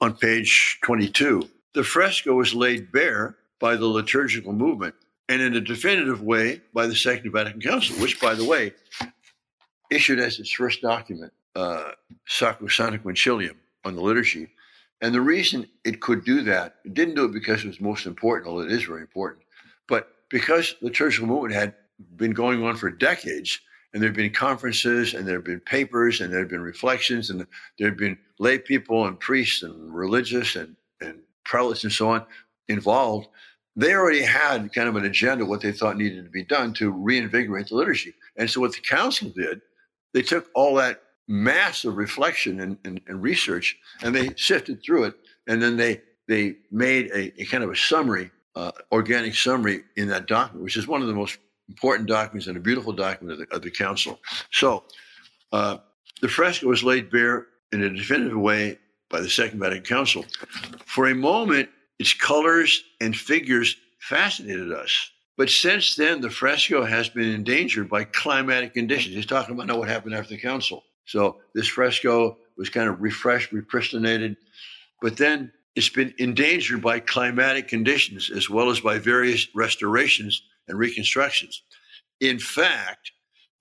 On 0.00 0.14
page 0.14 0.78
22, 0.84 1.48
the 1.74 1.82
fresco 1.82 2.34
was 2.34 2.54
laid 2.54 2.92
bare 2.92 3.34
by 3.58 3.74
the 3.74 3.86
liturgical 3.86 4.52
movement 4.52 4.94
and 5.28 5.42
in 5.42 5.56
a 5.56 5.60
definitive 5.60 6.22
way 6.22 6.60
by 6.72 6.86
the 6.86 6.94
Second 6.94 7.32
Vatican 7.32 7.60
Council, 7.60 7.96
which, 7.96 8.20
by 8.20 8.36
the 8.36 8.44
way, 8.44 8.74
issued 9.90 10.20
as 10.20 10.38
its 10.38 10.52
first 10.52 10.82
document, 10.82 11.32
uh, 11.56 11.90
Sacrosanctum 12.28 13.02
Concilium 13.02 13.56
on 13.84 13.94
the 13.94 14.02
liturgy. 14.02 14.48
And 15.00 15.14
the 15.14 15.20
reason 15.20 15.68
it 15.84 16.00
could 16.00 16.24
do 16.24 16.42
that, 16.42 16.76
it 16.84 16.94
didn't 16.94 17.16
do 17.16 17.24
it 17.24 17.32
because 17.32 17.64
it 17.64 17.68
was 17.68 17.80
most 17.80 18.06
important, 18.06 18.48
although 18.48 18.64
it 18.64 18.72
is 18.72 18.84
very 18.84 19.00
important, 19.00 19.44
but 19.88 20.08
because 20.30 20.76
the 20.80 20.86
liturgical 20.86 21.26
movement 21.26 21.54
had 21.54 21.74
been 22.16 22.32
going 22.32 22.64
on 22.64 22.76
for 22.76 22.90
decades, 22.90 23.60
and 23.92 24.00
there 24.02 24.08
had 24.08 24.16
been 24.16 24.32
conferences, 24.32 25.12
and 25.12 25.26
there 25.26 25.36
had 25.36 25.44
been 25.44 25.60
papers, 25.60 26.20
and 26.20 26.32
there 26.32 26.38
had 26.38 26.48
been 26.48 26.62
reflections, 26.62 27.30
and 27.30 27.46
there 27.78 27.88
had 27.88 27.96
been 27.96 28.16
lay 28.38 28.58
people 28.58 29.06
and 29.06 29.20
priests 29.20 29.62
and 29.62 29.94
religious 29.94 30.56
and, 30.56 30.76
and 31.00 31.18
prelates 31.44 31.84
and 31.84 31.92
so 31.92 32.08
on 32.08 32.24
involved. 32.68 33.28
They 33.76 33.94
already 33.94 34.22
had 34.22 34.72
kind 34.72 34.88
of 34.88 34.96
an 34.96 35.04
agenda 35.04 35.44
what 35.44 35.60
they 35.60 35.72
thought 35.72 35.96
needed 35.96 36.24
to 36.24 36.30
be 36.30 36.44
done 36.44 36.72
to 36.74 36.90
reinvigorate 36.90 37.68
the 37.68 37.74
liturgy. 37.74 38.14
And 38.36 38.48
so 38.48 38.60
what 38.60 38.72
the 38.72 38.80
council 38.80 39.30
did, 39.30 39.60
they 40.14 40.22
took 40.22 40.48
all 40.54 40.74
that 40.76 41.02
massive 41.28 41.96
reflection 41.96 42.60
and, 42.60 42.78
and, 42.84 43.00
and 43.06 43.22
research 43.22 43.76
and 44.02 44.14
they 44.14 44.34
sifted 44.36 44.82
through 44.82 45.04
it 45.04 45.14
and 45.46 45.62
then 45.62 45.76
they 45.76 46.00
they 46.28 46.56
made 46.70 47.06
a, 47.12 47.40
a 47.40 47.44
kind 47.46 47.64
of 47.64 47.70
a 47.70 47.76
summary 47.76 48.30
uh, 48.56 48.72
organic 48.90 49.34
summary 49.34 49.82
in 49.96 50.08
that 50.08 50.26
document 50.26 50.62
which 50.64 50.76
is 50.76 50.86
one 50.86 51.00
of 51.00 51.08
the 51.08 51.14
most 51.14 51.38
important 51.68 52.08
documents 52.08 52.48
and 52.48 52.56
a 52.56 52.60
beautiful 52.60 52.92
document 52.92 53.40
of 53.40 53.48
the, 53.48 53.54
of 53.54 53.62
the 53.62 53.70
council 53.70 54.20
so 54.50 54.84
uh, 55.52 55.78
the 56.20 56.28
fresco 56.28 56.66
was 56.66 56.82
laid 56.82 57.10
bare 57.10 57.46
in 57.72 57.82
a 57.82 57.90
definitive 57.90 58.36
way 58.36 58.78
by 59.08 59.20
the 59.20 59.30
second 59.30 59.60
vatican 59.60 59.84
council 59.84 60.24
for 60.84 61.08
a 61.08 61.14
moment 61.14 61.68
its 61.98 62.12
colors 62.14 62.82
and 63.00 63.16
figures 63.16 63.76
fascinated 64.00 64.72
us 64.72 65.12
But 65.36 65.48
since 65.50 65.96
then, 65.96 66.20
the 66.20 66.30
fresco 66.30 66.84
has 66.84 67.08
been 67.08 67.28
endangered 67.28 67.88
by 67.88 68.04
climatic 68.04 68.74
conditions. 68.74 69.14
He's 69.14 69.26
talking 69.26 69.54
about 69.54 69.66
now 69.66 69.78
what 69.78 69.88
happened 69.88 70.14
after 70.14 70.34
the 70.34 70.40
council. 70.40 70.84
So 71.04 71.40
this 71.54 71.68
fresco 71.68 72.38
was 72.56 72.68
kind 72.68 72.88
of 72.88 73.00
refreshed, 73.00 73.52
repristinated, 73.52 74.36
but 75.00 75.16
then 75.16 75.52
it's 75.74 75.88
been 75.88 76.14
endangered 76.18 76.82
by 76.82 77.00
climatic 77.00 77.68
conditions 77.68 78.30
as 78.30 78.48
well 78.48 78.70
as 78.70 78.80
by 78.80 78.98
various 78.98 79.48
restorations 79.54 80.42
and 80.68 80.78
reconstructions. 80.78 81.62
In 82.20 82.38
fact, 82.38 83.12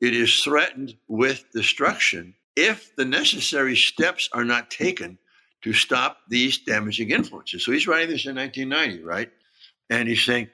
it 0.01 0.13
is 0.13 0.41
threatened 0.43 0.95
with 1.07 1.45
destruction 1.53 2.35
if 2.55 2.95
the 2.95 3.05
necessary 3.05 3.75
steps 3.75 4.29
are 4.33 4.43
not 4.43 4.69
taken 4.69 5.17
to 5.61 5.73
stop 5.73 6.17
these 6.27 6.57
damaging 6.57 7.11
influences. 7.11 7.63
So 7.63 7.71
he's 7.71 7.87
writing 7.87 8.09
this 8.09 8.25
in 8.25 8.35
1990, 8.35 9.03
right? 9.03 9.31
And 9.89 10.07
he's 10.07 10.23
saying 10.23 10.49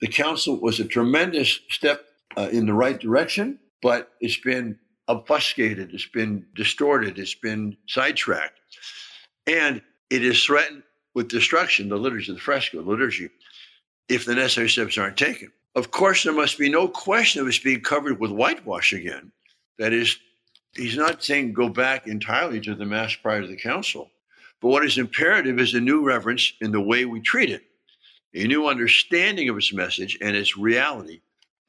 the 0.00 0.06
council 0.06 0.60
was 0.60 0.80
a 0.80 0.84
tremendous 0.84 1.60
step 1.70 2.04
uh, 2.36 2.48
in 2.52 2.66
the 2.66 2.74
right 2.74 2.98
direction, 2.98 3.58
but 3.82 4.12
it's 4.20 4.38
been 4.38 4.78
obfuscated, 5.08 5.92
it's 5.92 6.06
been 6.06 6.46
distorted, 6.54 7.18
it's 7.18 7.34
been 7.34 7.76
sidetracked. 7.86 8.58
And 9.46 9.82
it 10.10 10.24
is 10.24 10.42
threatened 10.42 10.82
with 11.14 11.28
destruction, 11.28 11.88
the 11.88 11.96
liturgy, 11.96 12.32
the 12.32 12.38
fresco, 12.38 12.82
the 12.82 12.88
liturgy, 12.88 13.30
if 14.08 14.24
the 14.24 14.34
necessary 14.34 14.68
steps 14.68 14.98
aren't 14.98 15.16
taken. 15.16 15.52
Of 15.74 15.90
course, 15.90 16.22
there 16.22 16.32
must 16.32 16.58
be 16.58 16.68
no 16.68 16.88
question 16.88 17.42
of 17.42 17.48
it's 17.48 17.58
being 17.58 17.80
covered 17.80 18.20
with 18.20 18.30
whitewash 18.30 18.92
again. 18.92 19.32
That 19.78 19.92
is, 19.92 20.16
he's 20.76 20.96
not 20.96 21.22
saying 21.22 21.52
go 21.52 21.68
back 21.68 22.06
entirely 22.06 22.60
to 22.60 22.74
the 22.74 22.86
Mass 22.86 23.14
prior 23.16 23.42
to 23.42 23.48
the 23.48 23.56
Council. 23.56 24.10
But 24.60 24.68
what 24.68 24.84
is 24.84 24.98
imperative 24.98 25.58
is 25.58 25.74
a 25.74 25.80
new 25.80 26.02
reverence 26.04 26.52
in 26.60 26.70
the 26.70 26.80
way 26.80 27.04
we 27.04 27.20
treat 27.20 27.50
it, 27.50 27.64
a 28.34 28.46
new 28.46 28.68
understanding 28.68 29.48
of 29.48 29.56
its 29.56 29.72
message 29.72 30.16
and 30.20 30.36
its 30.36 30.56
reality, 30.56 31.20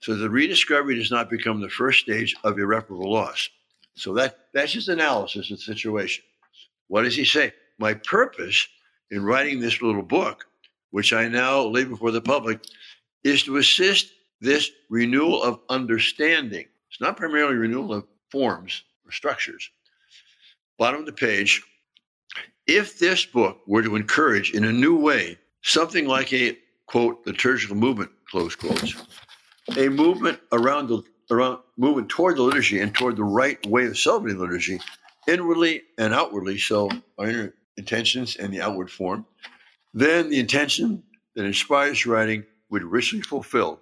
so 0.05 0.13
the 0.13 0.29
rediscovery 0.29 0.93
does 0.93 1.09
not 1.09 1.31
become 1.31 1.59
the 1.59 1.67
first 1.67 2.01
stage 2.01 2.35
of 2.43 2.59
irreparable 2.59 3.11
loss. 3.11 3.49
So 3.95 4.13
that 4.13 4.37
that's 4.53 4.73
his 4.73 4.87
analysis 4.87 5.49
of 5.49 5.57
the 5.57 5.63
situation. 5.63 6.23
What 6.89 7.01
does 7.01 7.15
he 7.15 7.25
say? 7.25 7.53
My 7.79 7.95
purpose 7.95 8.67
in 9.09 9.23
writing 9.23 9.59
this 9.59 9.81
little 9.81 10.03
book, 10.03 10.45
which 10.91 11.11
I 11.11 11.27
now 11.27 11.63
lay 11.63 11.85
before 11.85 12.11
the 12.11 12.21
public, 12.21 12.59
is 13.23 13.41
to 13.45 13.57
assist 13.57 14.11
this 14.41 14.69
renewal 14.91 15.41
of 15.41 15.59
understanding. 15.69 16.67
It's 16.91 17.01
not 17.01 17.17
primarily 17.17 17.55
renewal 17.55 17.91
of 17.91 18.05
forms 18.29 18.83
or 19.07 19.11
structures. 19.11 19.71
Bottom 20.77 20.99
of 20.99 21.07
the 21.07 21.13
page, 21.13 21.63
if 22.67 22.99
this 22.99 23.25
book 23.25 23.61
were 23.65 23.81
to 23.81 23.95
encourage 23.95 24.51
in 24.51 24.65
a 24.65 24.71
new 24.71 24.99
way 24.99 25.39
something 25.63 26.05
like 26.05 26.31
a 26.31 26.55
quote 26.85 27.25
liturgical 27.25 27.75
movement, 27.75 28.11
close 28.29 28.55
quotes, 28.55 28.93
a 29.77 29.89
movement 29.89 30.39
around 30.51 30.87
the 30.87 31.03
around 31.31 31.59
movement 31.77 32.09
toward 32.09 32.37
the 32.37 32.43
liturgy 32.43 32.79
and 32.79 32.93
toward 32.93 33.15
the 33.15 33.23
right 33.23 33.63
way 33.65 33.85
of 33.85 33.97
celebrating 33.97 34.39
liturgy, 34.39 34.79
inwardly 35.27 35.81
and 35.97 36.13
outwardly, 36.13 36.57
so 36.57 36.89
our 37.17 37.27
inner 37.27 37.53
intentions 37.77 38.35
and 38.35 38.53
the 38.53 38.61
outward 38.61 38.91
form, 38.91 39.25
then 39.93 40.29
the 40.29 40.39
intention 40.39 41.03
that 41.35 41.45
inspires 41.45 42.05
writing 42.05 42.45
would 42.69 42.83
richly 42.83 43.21
fulfill. 43.21 43.79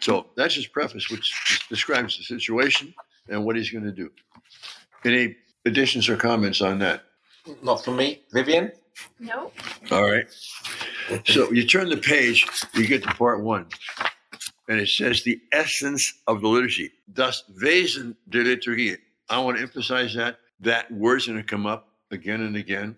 So 0.00 0.26
that's 0.36 0.54
his 0.54 0.66
preface, 0.66 1.10
which 1.10 1.66
describes 1.68 2.18
the 2.18 2.24
situation 2.24 2.94
and 3.28 3.44
what 3.44 3.56
he's 3.56 3.70
going 3.70 3.84
to 3.84 3.92
do. 3.92 4.10
Any 5.04 5.36
additions 5.64 6.08
or 6.08 6.16
comments 6.16 6.60
on 6.60 6.78
that? 6.80 7.04
Not 7.62 7.84
for 7.84 7.92
me. 7.92 8.22
Vivian? 8.32 8.72
No. 9.18 9.50
All 9.90 10.04
right. 10.04 10.26
So 11.24 11.50
you 11.50 11.66
turn 11.66 11.88
the 11.88 11.96
page, 11.96 12.46
you 12.74 12.86
get 12.86 13.02
to 13.02 13.08
part 13.14 13.42
one, 13.42 13.66
and 14.68 14.80
it 14.80 14.88
says 14.88 15.22
the 15.22 15.40
essence 15.52 16.14
of 16.26 16.40
the 16.40 16.48
liturgy. 16.48 16.90
Das 17.12 17.44
Wesen 17.60 18.16
der 18.28 18.44
Liturgie. 18.44 18.98
I 19.28 19.38
want 19.40 19.56
to 19.56 19.62
emphasize 19.62 20.14
that. 20.14 20.38
That 20.60 20.90
word's 20.90 21.26
going 21.26 21.38
to 21.38 21.44
come 21.44 21.66
up 21.66 21.88
again 22.10 22.42
and 22.42 22.56
again. 22.56 22.96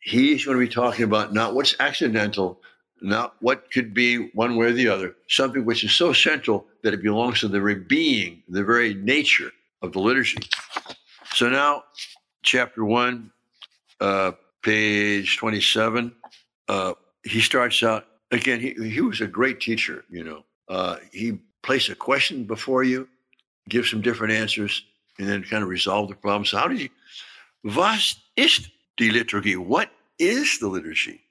He's 0.00 0.44
going 0.44 0.58
to 0.58 0.64
be 0.64 0.72
talking 0.72 1.04
about 1.04 1.32
not 1.32 1.54
what's 1.54 1.74
accidental, 1.80 2.60
not 3.02 3.34
what 3.40 3.70
could 3.70 3.92
be 3.92 4.30
one 4.34 4.56
way 4.56 4.66
or 4.66 4.72
the 4.72 4.88
other, 4.88 5.16
something 5.28 5.64
which 5.64 5.84
is 5.84 5.92
so 5.92 6.12
central 6.12 6.66
that 6.82 6.94
it 6.94 7.02
belongs 7.02 7.40
to 7.40 7.48
the 7.48 7.58
very 7.58 7.74
being, 7.74 8.42
the 8.48 8.64
very 8.64 8.94
nature 8.94 9.50
of 9.82 9.92
the 9.92 9.98
liturgy. 9.98 10.38
So 11.34 11.48
now, 11.48 11.84
chapter 12.42 12.84
one, 12.84 13.30
uh, 14.00 14.32
page 14.62 15.38
27, 15.38 16.12
uh, 16.68 16.94
he 17.24 17.40
starts 17.40 17.82
out 17.82 18.06
again. 18.30 18.60
He, 18.60 18.74
he 18.88 19.00
was 19.00 19.20
a 19.20 19.26
great 19.26 19.60
teacher, 19.60 20.04
you 20.10 20.24
know. 20.24 20.44
Uh, 20.70 20.96
he 21.12 21.38
placed 21.62 21.88
a 21.88 21.96
question 21.96 22.44
before 22.44 22.84
you, 22.84 23.08
give 23.68 23.86
some 23.86 24.00
different 24.00 24.32
answers, 24.32 24.84
and 25.18 25.28
then 25.28 25.42
kind 25.42 25.64
of 25.64 25.68
resolve 25.68 26.08
the 26.08 26.14
problem. 26.14 26.44
So, 26.44 26.58
how 26.58 26.68
did 26.68 26.80
you? 26.80 26.88
Was 27.64 28.16
ist 28.36 28.70
die 28.96 29.10
Liturgie? 29.10 29.56
What 29.56 29.90
is 30.18 30.58
the 30.60 30.68
liturgy? 30.68 31.22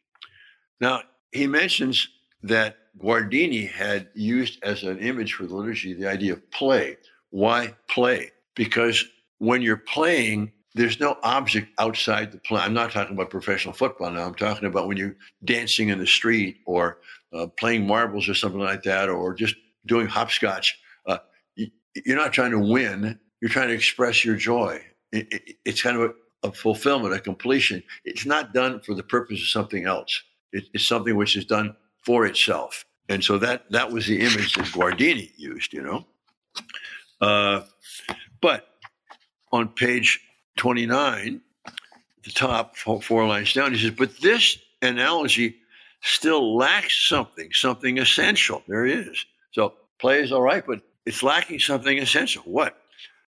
Now, 0.82 1.02
he 1.32 1.48
mentions 1.48 2.10
that 2.44 2.78
Guardini 3.02 3.70
had 3.70 4.10
used 4.14 4.62
as 4.62 4.84
an 4.84 5.00
image 5.00 5.34
for 5.34 5.46
the 5.46 5.56
liturgy 5.56 5.94
the 5.94 6.10
idea 6.10 6.34
of 6.34 6.52
play. 6.52 6.98
Why 7.30 7.76
play? 7.88 8.32
Because 8.56 9.06
when 9.38 9.62
you're 9.62 9.78
playing, 9.78 10.52
there's 10.76 11.00
no 11.00 11.18
object 11.24 11.70
outside 11.80 12.32
the 12.32 12.38
play. 12.38 12.62
I'm 12.62 12.74
not 12.74 12.92
talking 12.92 13.16
about 13.16 13.30
professional 13.30 13.74
football 13.74 14.12
now. 14.12 14.26
I'm 14.26 14.36
talking 14.36 14.68
about 14.68 14.88
when 14.88 14.98
you're 14.98 15.16
dancing 15.44 15.90
in 15.90 16.00
the 16.00 16.08
street 16.08 16.58
or 16.66 17.00
uh, 17.34 17.48
playing 17.48 17.88
marbles 17.88 18.30
or 18.30 18.34
something 18.34 18.60
like 18.60 18.84
that, 18.84 19.10
or 19.10 19.34
just 19.34 19.56
doing 19.86 20.08
hopscotch. 20.08 20.80
Uh, 21.06 21.18
you, 21.56 21.70
are 22.10 22.16
not 22.16 22.34
trying 22.34 22.52
to 22.52 22.60
win. 22.60 23.20
You're 23.42 23.50
trying 23.50 23.70
to 23.70 23.74
express 23.74 24.24
your 24.24 24.36
joy. 24.36 24.82
It, 25.12 25.28
it, 25.32 25.56
it's 25.66 25.82
kind 25.82 25.98
of 25.98 26.12
a, 26.44 26.48
a, 26.48 26.52
fulfillment, 26.52 27.14
a 27.14 27.20
completion. 27.20 27.82
It's 28.06 28.26
not 28.26 28.54
done 28.54 28.80
for 28.82 28.94
the 28.94 29.04
purpose 29.04 29.42
of 29.42 29.48
something 29.48 29.86
else. 29.86 30.22
It, 30.52 30.66
it's 30.74 30.88
something 30.88 31.16
which 31.16 31.36
is 31.36 31.46
done 31.46 31.76
for 32.04 32.26
itself. 32.26 32.86
And 33.08 33.24
so 33.24 33.40
that 33.40 33.72
that 33.72 33.92
was 33.92 34.06
the 34.06 34.20
image 34.20 34.54
that 34.54 34.66
Guardini 34.66 35.32
used, 35.36 35.74
you 35.74 35.82
know. 35.82 36.06
Uh, 37.20 37.62
but 38.40 38.68
on 39.52 39.70
page 39.70 40.22
29, 40.60 41.42
the 42.24 42.32
top 42.32 42.76
four 42.76 43.26
lines 43.26 43.54
down, 43.54 43.74
he 43.74 43.80
says, 43.80 43.92
but 43.92 44.16
this 44.20 44.58
analogy 44.82 45.56
still 46.02 46.56
lacks 46.56 47.08
something, 47.08 47.50
something 47.54 47.98
essential. 47.98 48.62
There 48.68 48.86
it 48.86 49.08
is. 49.08 49.26
So 49.52 49.74
play 50.00 50.20
is 50.22 50.32
all 50.32 50.42
right, 50.42 50.64
but 50.66 50.82
it's 51.06 51.24
lacking 51.24 51.60
something 51.60 51.98
essential. 51.98 52.44
What? 52.44 52.78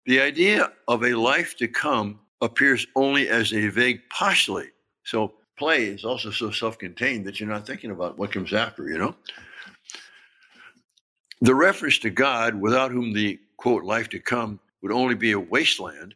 The 0.06 0.22
idea 0.22 0.72
of 0.88 1.04
a 1.04 1.16
life 1.16 1.58
to 1.58 1.68
come 1.68 2.20
appears 2.42 2.88
only 2.96 3.28
as 3.28 3.54
a 3.54 3.68
vague 3.68 4.02
postulate. 4.10 4.72
So 5.04 5.34
play 5.58 5.86
is 5.86 6.06
also 6.06 6.32
so 6.32 6.50
self 6.52 6.78
contained 6.78 7.26
that 7.26 7.40
you're 7.40 7.50
not 7.50 7.68
thinking 7.68 7.92
about 7.92 8.18
what 8.18 8.32
comes 8.32 8.54
after, 8.54 8.88
you 8.88 8.98
know? 8.98 9.16
The 11.42 11.54
reference 11.54 12.00
to 12.00 12.10
God, 12.10 12.56
without 12.56 12.92
whom 12.92 13.13
the 13.13 13.38
quote 13.58 13.84
life 13.84 14.08
to 14.10 14.20
come 14.20 14.62
would 14.82 14.94
only 14.94 15.16
be 15.16 15.34
a 15.34 15.40
wasteland, 15.40 16.16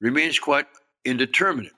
remains 0.00 0.38
quite 0.38 0.66
indeterminate. 1.04 1.72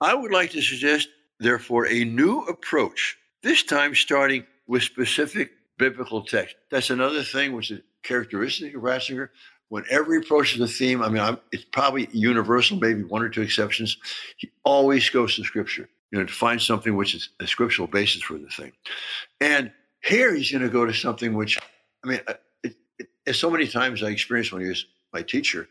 I 0.00 0.14
would 0.14 0.32
like 0.32 0.50
to 0.52 0.62
suggest, 0.62 1.08
therefore, 1.40 1.86
a 1.86 2.04
new 2.04 2.40
approach, 2.40 3.18
this 3.42 3.62
time 3.62 3.94
starting 3.94 4.46
with 4.66 4.82
specific 4.82 5.52
biblical 5.78 6.22
text. 6.22 6.56
That's 6.70 6.90
another 6.90 7.22
thing 7.22 7.52
which 7.52 7.70
is 7.70 7.80
characteristic 8.02 8.74
of 8.74 8.82
Ratzinger. 8.82 9.30
Whenever 9.70 10.14
he 10.14 10.18
approaches 10.20 10.60
a 10.60 10.66
theme, 10.66 11.02
I 11.02 11.08
mean, 11.08 11.22
I'm, 11.22 11.38
it's 11.52 11.64
probably 11.64 12.08
universal, 12.12 12.78
maybe 12.78 13.02
one 13.02 13.22
or 13.22 13.28
two 13.28 13.42
exceptions. 13.42 13.96
He 14.36 14.50
always 14.64 15.10
goes 15.10 15.36
to 15.36 15.44
Scripture, 15.44 15.88
you 16.10 16.18
know, 16.18 16.24
to 16.24 16.32
find 16.32 16.60
something 16.60 16.96
which 16.96 17.14
is 17.14 17.30
a 17.40 17.46
scriptural 17.46 17.86
basis 17.86 18.22
for 18.22 18.38
the 18.38 18.48
thing. 18.48 18.72
And 19.40 19.72
here 20.02 20.34
he's 20.34 20.50
going 20.50 20.62
to 20.62 20.70
go 20.70 20.86
to 20.86 20.94
something 20.94 21.34
which, 21.34 21.58
I 22.04 22.08
mean, 22.08 22.20
uh, 22.26 22.34
it, 22.62 22.76
as 23.26 23.38
so 23.38 23.50
many 23.50 23.66
times 23.66 24.02
I 24.02 24.08
experienced 24.08 24.52
when 24.52 24.62
he 24.62 24.68
was 24.68 24.86
my 25.12 25.22
teacher, 25.22 25.68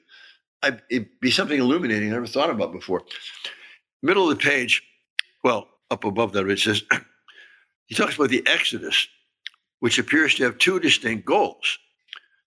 I, 0.64 0.80
it'd 0.90 1.20
be 1.22 1.32
something 1.32 1.60
illuminating 1.60 2.10
I 2.10 2.14
never 2.14 2.28
thought 2.28 2.50
about 2.50 2.72
before. 2.72 3.04
Middle 4.02 4.30
of 4.30 4.38
the 4.38 4.44
page, 4.44 4.84
well, 5.44 5.68
up 5.92 6.04
above 6.04 6.34
that, 6.34 6.48
it 6.48 6.60
says, 6.60 6.84
he 7.88 7.96
talks 7.96 8.16
about 8.16 8.30
the 8.30 8.46
Exodus, 8.48 9.08
which 9.80 10.00
appears 10.00 10.36
to 10.36 10.44
have 10.44 10.58
two 10.58 10.80
distinct 10.80 11.26
goals. 11.26 11.78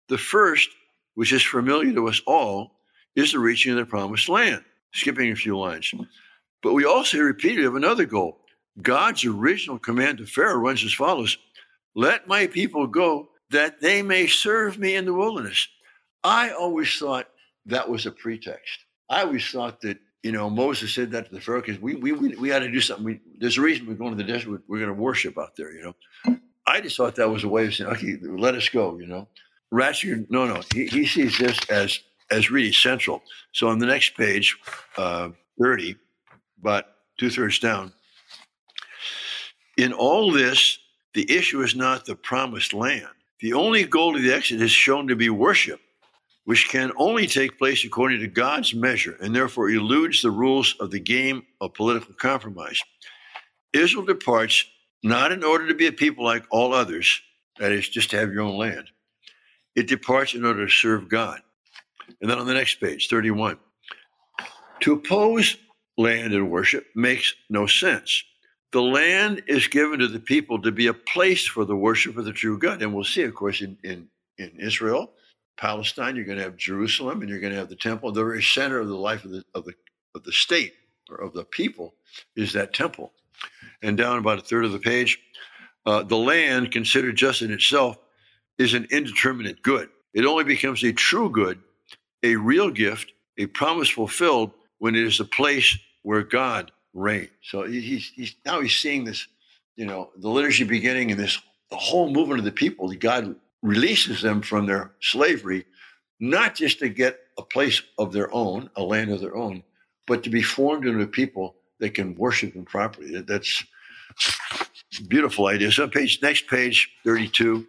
The 0.08 0.18
first, 0.18 0.68
which 1.14 1.32
is 1.32 1.42
familiar 1.42 1.92
to 1.94 2.08
us 2.08 2.20
all, 2.26 2.72
is 3.14 3.32
the 3.32 3.38
reaching 3.38 3.72
of 3.72 3.78
the 3.78 3.86
promised 3.86 4.28
land, 4.28 4.64
skipping 4.92 5.30
a 5.30 5.36
few 5.36 5.58
lines. 5.58 5.92
But 6.62 6.74
we 6.74 6.84
also 6.84 7.18
hear 7.18 7.26
repeated 7.26 7.64
of 7.64 7.76
another 7.76 8.04
goal. 8.04 8.40
God's 8.82 9.24
original 9.24 9.78
command 9.78 10.18
to 10.18 10.26
Pharaoh 10.26 10.58
runs 10.58 10.84
as 10.84 10.94
follows 10.94 11.36
Let 11.94 12.28
my 12.28 12.46
people 12.46 12.86
go 12.86 13.30
that 13.50 13.80
they 13.80 14.02
may 14.02 14.26
serve 14.26 14.78
me 14.78 14.94
in 14.94 15.04
the 15.04 15.14
wilderness. 15.14 15.68
I 16.22 16.50
always 16.50 16.96
thought 16.98 17.28
that 17.66 17.88
was 17.88 18.06
a 18.06 18.10
pretext. 18.10 18.84
I 19.08 19.22
always 19.22 19.48
thought 19.50 19.80
that 19.82 19.98
you 20.22 20.32
know 20.32 20.48
Moses 20.50 20.94
said 20.94 21.10
that 21.12 21.28
to 21.28 21.34
the 21.34 21.40
Pharaoh 21.40 21.60
because 21.60 21.80
we 21.80 21.94
we 21.96 22.12
we, 22.12 22.36
we 22.36 22.48
had 22.48 22.60
to 22.60 22.70
do 22.70 22.80
something. 22.80 23.04
We, 23.04 23.20
there's 23.38 23.58
a 23.58 23.62
reason 23.62 23.86
we're 23.86 23.94
going 23.94 24.16
to 24.16 24.22
the 24.22 24.30
desert. 24.30 24.62
We're, 24.68 24.78
going 24.78 24.94
to 24.94 25.00
worship 25.00 25.38
out 25.38 25.56
there. 25.56 25.72
You 25.72 25.94
know, 26.26 26.38
I 26.66 26.80
just 26.80 26.96
thought 26.96 27.16
that 27.16 27.28
was 27.28 27.44
a 27.44 27.48
way 27.48 27.66
of 27.66 27.74
saying, 27.74 27.90
okay, 27.90 28.18
let 28.22 28.54
us 28.54 28.68
go, 28.68 28.98
you 28.98 29.06
know. 29.06 29.28
Ratzinger, 29.72 30.26
no, 30.30 30.46
no, 30.46 30.62
he, 30.74 30.86
he 30.86 31.06
sees 31.06 31.38
this 31.38 31.58
as 31.68 32.00
as 32.30 32.50
really 32.50 32.72
central. 32.72 33.22
So 33.52 33.68
on 33.68 33.78
the 33.78 33.86
next 33.86 34.16
page, 34.16 34.56
uh, 34.96 35.30
30, 35.60 35.96
but 36.62 36.96
two 37.18 37.30
thirds 37.30 37.58
down, 37.58 37.92
in 39.76 39.92
all 39.92 40.30
this, 40.30 40.78
the 41.14 41.30
issue 41.30 41.62
is 41.62 41.74
not 41.74 42.04
the 42.04 42.14
promised 42.14 42.72
land. 42.72 43.08
The 43.40 43.54
only 43.54 43.84
goal 43.84 44.16
of 44.16 44.22
the 44.22 44.32
exit 44.32 44.60
is 44.60 44.70
shown 44.70 45.08
to 45.08 45.16
be 45.16 45.30
worship, 45.30 45.80
which 46.44 46.68
can 46.68 46.92
only 46.96 47.26
take 47.26 47.58
place 47.58 47.84
according 47.84 48.20
to 48.20 48.26
God's 48.26 48.74
measure 48.74 49.16
and 49.20 49.34
therefore 49.34 49.70
eludes 49.70 50.22
the 50.22 50.30
rules 50.30 50.74
of 50.80 50.90
the 50.90 51.00
game 51.00 51.42
of 51.60 51.74
political 51.74 52.14
compromise. 52.14 52.80
Israel 53.72 54.04
departs 54.04 54.64
not 55.02 55.32
in 55.32 55.44
order 55.44 55.68
to 55.68 55.74
be 55.74 55.86
a 55.86 55.92
people 55.92 56.24
like 56.24 56.44
all 56.50 56.74
others, 56.74 57.20
that 57.58 57.72
is, 57.72 57.88
just 57.88 58.10
to 58.10 58.18
have 58.18 58.32
your 58.32 58.42
own 58.42 58.56
land. 58.56 58.88
It 59.74 59.86
departs 59.86 60.34
in 60.34 60.44
order 60.44 60.66
to 60.66 60.72
serve 60.72 61.08
God. 61.08 61.40
And 62.20 62.30
then 62.30 62.38
on 62.38 62.46
the 62.46 62.54
next 62.54 62.80
page, 62.80 63.08
31, 63.08 63.58
to 64.80 64.92
oppose 64.94 65.56
land 65.96 66.32
and 66.32 66.50
worship 66.50 66.86
makes 66.94 67.34
no 67.48 67.66
sense. 67.66 68.24
The 68.72 68.82
land 68.82 69.42
is 69.46 69.66
given 69.66 69.98
to 69.98 70.08
the 70.08 70.20
people 70.20 70.60
to 70.62 70.72
be 70.72 70.86
a 70.86 70.94
place 70.94 71.46
for 71.46 71.64
the 71.64 71.76
worship 71.76 72.16
of 72.16 72.24
the 72.24 72.32
true 72.32 72.58
God. 72.58 72.82
And 72.82 72.94
we'll 72.94 73.04
see, 73.04 73.22
of 73.22 73.34
course, 73.34 73.60
in, 73.60 73.76
in, 73.82 74.08
in 74.38 74.52
Israel, 74.58 75.12
Palestine, 75.60 76.16
you're 76.16 76.24
going 76.24 76.38
to 76.38 76.44
have 76.44 76.56
Jerusalem 76.56 77.20
and 77.20 77.28
you're 77.28 77.38
going 77.38 77.52
to 77.52 77.58
have 77.58 77.68
the 77.68 77.76
temple. 77.76 78.10
The 78.10 78.24
very 78.24 78.42
center 78.42 78.80
of 78.80 78.88
the 78.88 78.96
life 78.96 79.26
of 79.26 79.30
the, 79.30 79.44
of 79.54 79.66
the, 79.66 79.74
of 80.14 80.24
the 80.24 80.32
state 80.32 80.72
or 81.10 81.18
of 81.18 81.34
the 81.34 81.44
people 81.44 81.94
is 82.34 82.54
that 82.54 82.72
temple. 82.72 83.12
And 83.82 83.96
down 83.96 84.18
about 84.18 84.38
a 84.38 84.42
third 84.42 84.64
of 84.64 84.72
the 84.72 84.78
page, 84.78 85.20
uh, 85.84 86.02
the 86.02 86.16
land, 86.16 86.72
considered 86.72 87.16
just 87.16 87.42
in 87.42 87.52
itself, 87.52 87.98
is 88.58 88.72
an 88.72 88.86
indeterminate 88.90 89.62
good. 89.62 89.90
It 90.14 90.24
only 90.24 90.44
becomes 90.44 90.82
a 90.82 90.92
true 90.92 91.28
good, 91.28 91.60
a 92.22 92.36
real 92.36 92.70
gift, 92.70 93.12
a 93.36 93.46
promise 93.46 93.90
fulfilled 93.90 94.52
when 94.78 94.94
it 94.94 95.04
is 95.04 95.20
a 95.20 95.24
place 95.24 95.78
where 96.02 96.22
God 96.22 96.72
reigns. 96.94 97.30
So 97.42 97.64
he's, 97.64 98.10
he's 98.14 98.34
now 98.46 98.60
he's 98.60 98.76
seeing 98.76 99.04
this, 99.04 99.26
you 99.76 99.84
know, 99.84 100.10
the 100.16 100.28
liturgy 100.28 100.64
beginning 100.64 101.10
and 101.10 101.20
this 101.20 101.38
the 101.70 101.76
whole 101.76 102.10
movement 102.10 102.38
of 102.38 102.44
the 102.44 102.52
people. 102.52 102.90
God 102.94 103.36
releases 103.62 104.22
them 104.22 104.42
from 104.42 104.66
their 104.66 104.92
slavery, 105.00 105.66
not 106.18 106.54
just 106.54 106.78
to 106.78 106.88
get 106.88 107.20
a 107.38 107.42
place 107.42 107.82
of 107.98 108.12
their 108.12 108.32
own, 108.34 108.70
a 108.76 108.82
land 108.82 109.10
of 109.10 109.20
their 109.20 109.36
own, 109.36 109.62
but 110.06 110.22
to 110.22 110.30
be 110.30 110.42
formed 110.42 110.86
into 110.86 111.02
a 111.02 111.06
people 111.06 111.56
that 111.78 111.94
can 111.94 112.14
worship 112.16 112.54
Him 112.54 112.64
properly. 112.64 113.20
That's 113.22 113.64
beautiful 115.08 115.46
idea. 115.46 115.72
So 115.72 115.88
page 115.88 116.20
next 116.22 116.46
page 116.48 116.90
thirty 117.04 117.28
two 117.28 117.66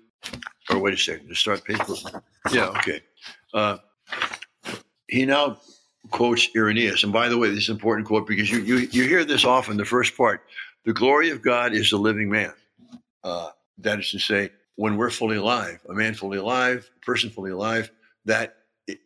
or 0.69 0.79
wait 0.79 0.93
a 0.93 0.97
second, 0.97 1.27
to 1.27 1.35
start 1.35 1.63
page. 1.63 1.79
Yeah, 2.51 2.67
okay. 2.67 3.01
Uh, 3.53 3.77
he 5.07 5.25
now 5.25 5.59
quotes 6.09 6.49
Irenaeus, 6.55 7.03
and 7.03 7.13
by 7.13 7.29
the 7.29 7.37
way, 7.37 7.49
this 7.49 7.63
is 7.63 7.69
an 7.69 7.75
important 7.75 8.07
quote 8.07 8.27
because 8.27 8.49
you 8.49 8.59
you 8.59 8.77
you 8.77 9.03
hear 9.03 9.23
this 9.23 9.45
often. 9.45 9.77
The 9.77 9.85
first 9.85 10.15
part, 10.15 10.43
the 10.85 10.93
glory 10.93 11.29
of 11.29 11.41
God 11.41 11.73
is 11.73 11.89
the 11.89 11.97
living 11.97 12.29
man. 12.29 12.53
Uh, 13.23 13.49
that 13.79 13.99
is 13.99 14.09
to 14.11 14.19
say, 14.19 14.51
when 14.81 14.97
we're 14.97 15.11
fully 15.11 15.37
alive, 15.37 15.79
a 15.87 15.93
man 15.93 16.15
fully 16.15 16.39
alive, 16.39 16.89
a 16.95 17.05
person 17.05 17.29
fully 17.29 17.51
alive, 17.51 17.91
that 18.25 18.55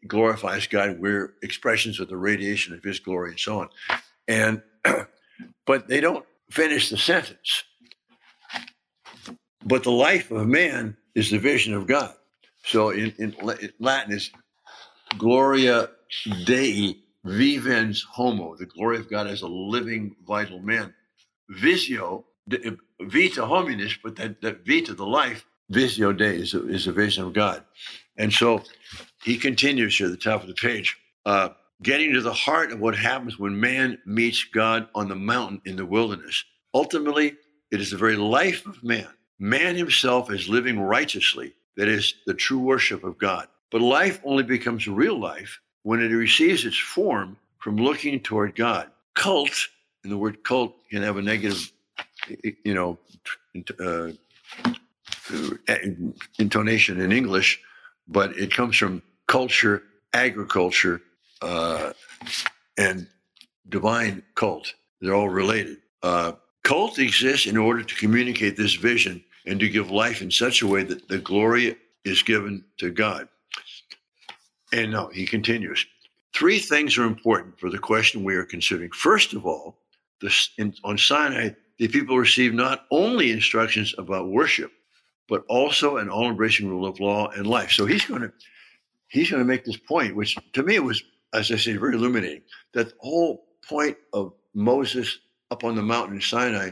glorifies 0.08 0.68
God. 0.68 0.98
We're 1.02 1.34
expressions 1.44 2.00
of 2.00 2.08
the 2.08 2.16
radiation 2.16 2.74
of 2.74 2.82
His 2.82 3.02
glory, 3.02 3.32
and 3.32 3.40
so 3.40 3.60
on. 3.60 3.70
And 4.26 4.62
but 5.66 5.90
they 5.90 6.00
don't 6.00 6.26
finish 6.50 6.90
the 6.90 6.96
sentence. 6.96 7.66
But 9.66 9.84
the 9.84 9.92
life 9.92 10.32
of 10.32 10.48
man 10.48 10.96
is 11.14 11.30
the 11.30 11.40
vision 11.40 11.74
of 11.74 11.88
God. 11.88 12.14
So 12.64 12.92
in, 12.92 13.14
in 13.20 13.36
Latin 13.78 14.14
is 14.14 14.32
Gloria 15.18 15.90
Dei 16.46 16.96
vivens 17.26 18.02
homo, 18.02 18.56
the 18.56 18.66
glory 18.66 18.98
of 18.98 19.10
God 19.10 19.28
as 19.28 19.42
a 19.42 19.48
living, 19.48 20.16
vital 20.26 20.60
man. 20.60 20.94
Visio, 21.50 22.24
vita 22.48 23.42
hominis, 23.42 23.98
but 24.02 24.16
that, 24.16 24.42
that 24.42 24.66
vita, 24.66 24.94
the 24.94 25.06
life, 25.06 25.46
visio 25.70 26.14
Dei 26.14 26.36
is 26.36 26.54
is 26.54 26.88
a 26.88 26.92
vision 26.92 27.26
of 27.26 27.34
God. 27.34 27.64
And 28.18 28.32
so 28.32 28.64
he 29.24 29.38
continues 29.38 29.98
here 29.98 30.08
at 30.08 30.12
the 30.12 30.18
top 30.18 30.42
of 30.42 30.48
the 30.48 30.54
page, 30.54 30.98
uh, 31.26 31.50
getting 31.84 32.14
to 32.14 32.22
the 32.22 32.34
heart 32.34 32.72
of 32.72 32.80
what 32.80 32.96
happens 32.96 33.38
when 33.38 33.60
man 33.60 33.98
meets 34.06 34.44
God 34.44 34.88
on 34.96 35.10
the 35.10 35.16
mountain 35.16 35.62
in 35.66 35.76
the 35.76 35.86
wilderness. 35.86 36.44
Ultimately, 36.74 37.36
it 37.72 37.82
is 37.82 37.92
the 37.92 37.98
very 37.98 38.16
life 38.16 38.66
of 38.66 38.84
man 38.84 39.08
Man 39.40 39.76
himself 39.76 40.32
is 40.32 40.48
living 40.48 40.80
righteously, 40.80 41.54
that 41.76 41.88
is, 41.88 42.14
the 42.26 42.34
true 42.34 42.60
worship 42.60 43.04
of 43.04 43.18
God. 43.18 43.48
But 43.72 43.82
life 43.82 44.22
only 44.24 44.44
becomes 44.44 44.88
real 44.88 45.20
life 45.20 45.60
when 45.84 46.02
it 46.02 46.08
receives 46.08 46.66
its 46.66 46.78
form 46.78 47.38
from 47.60 47.76
looking 47.76 48.22
toward 48.22 48.56
God. 48.56 48.90
Cult, 49.14 49.68
and 50.04 50.12
the 50.12 50.18
word 50.18 50.44
cult 50.44 50.76
can 50.90 51.04
have 51.04 51.18
a 51.18 51.22
negative, 51.22 51.72
you 52.64 52.74
know, 52.74 52.98
uh, 53.80 54.12
intonation 56.40 57.00
in 57.00 57.12
English, 57.12 57.62
but 58.08 58.38
it 58.38 58.54
comes 58.54 58.78
from 58.78 59.02
culture, 59.28 59.84
agriculture, 60.14 61.02
uh, 61.42 61.94
and 62.78 63.08
divine 63.70 64.24
cult. 64.36 64.74
They're 65.02 65.16
all 65.16 65.30
related. 65.30 65.78
Uh, 66.04 66.34
Cult 66.66 66.98
exists 66.98 67.46
in 67.46 67.58
order 67.58 67.84
to 67.84 67.96
communicate 67.96 68.58
this 68.58 68.74
vision 68.74 69.24
and 69.46 69.60
to 69.60 69.70
give 69.70 69.92
life 69.92 70.24
in 70.24 70.32
such 70.32 70.64
a 70.64 70.68
way 70.68 70.82
that 70.82 71.08
the 71.08 71.20
glory 71.20 71.78
is 72.04 72.24
given 72.24 72.66
to 72.78 72.90
God. 72.90 73.28
And 74.74 74.92
now 74.92 75.10
he 75.10 75.28
continues. 75.28 75.86
Three 76.34 76.58
things 76.58 76.98
are 76.98 77.04
important 77.04 77.60
for 77.60 77.70
the 77.70 77.78
question 77.78 78.24
we 78.24 78.34
are 78.34 78.46
considering. 78.46 78.90
First 78.92 79.34
of 79.34 79.46
all, 79.46 79.78
this, 80.22 80.50
in, 80.58 80.74
on 80.84 80.98
Sinai, 80.98 81.52
the 81.78 81.88
people 81.88 82.18
received 82.18 82.56
not 82.56 82.88
only 82.90 83.32
instructions 83.32 83.94
about 84.00 84.30
worship, 84.30 84.72
but 85.28 85.44
also 85.48 85.98
an 85.98 86.10
all-embracing 86.10 86.68
rule 86.68 86.86
of 86.86 87.00
law 87.00 87.30
and 87.30 87.48
life. 87.48 87.72
So 87.72 87.86
he's 87.86 88.06
going 88.06 88.22
to 88.22 88.34
he's 89.08 89.30
going 89.30 89.42
to 89.42 89.48
make 89.48 89.66
this 89.66 89.78
point, 89.78 90.16
which 90.16 90.36
to 90.54 90.64
me 90.64 90.80
was, 90.80 91.04
as 91.34 91.52
I 91.52 91.58
say, 91.58 91.78
very 91.78 91.96
illuminating. 91.96 92.42
That 92.74 92.90
the 92.90 92.96
whole 93.00 93.46
point 93.68 93.98
of 94.14 94.34
Moses 94.54 95.20
up 95.52 95.64
on 95.64 95.76
the 95.76 95.82
mountain 95.82 96.16
in 96.16 96.22
Sinai, 96.22 96.72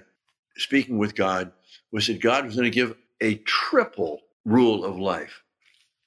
speaking 0.57 0.97
with 0.97 1.15
God, 1.15 1.51
was 1.91 2.07
that 2.07 2.21
God 2.21 2.45
was 2.45 2.55
going 2.55 2.69
to 2.69 2.75
give 2.75 2.95
a 3.21 3.35
triple 3.35 4.21
rule 4.45 4.83
of 4.83 4.99
life 4.99 5.43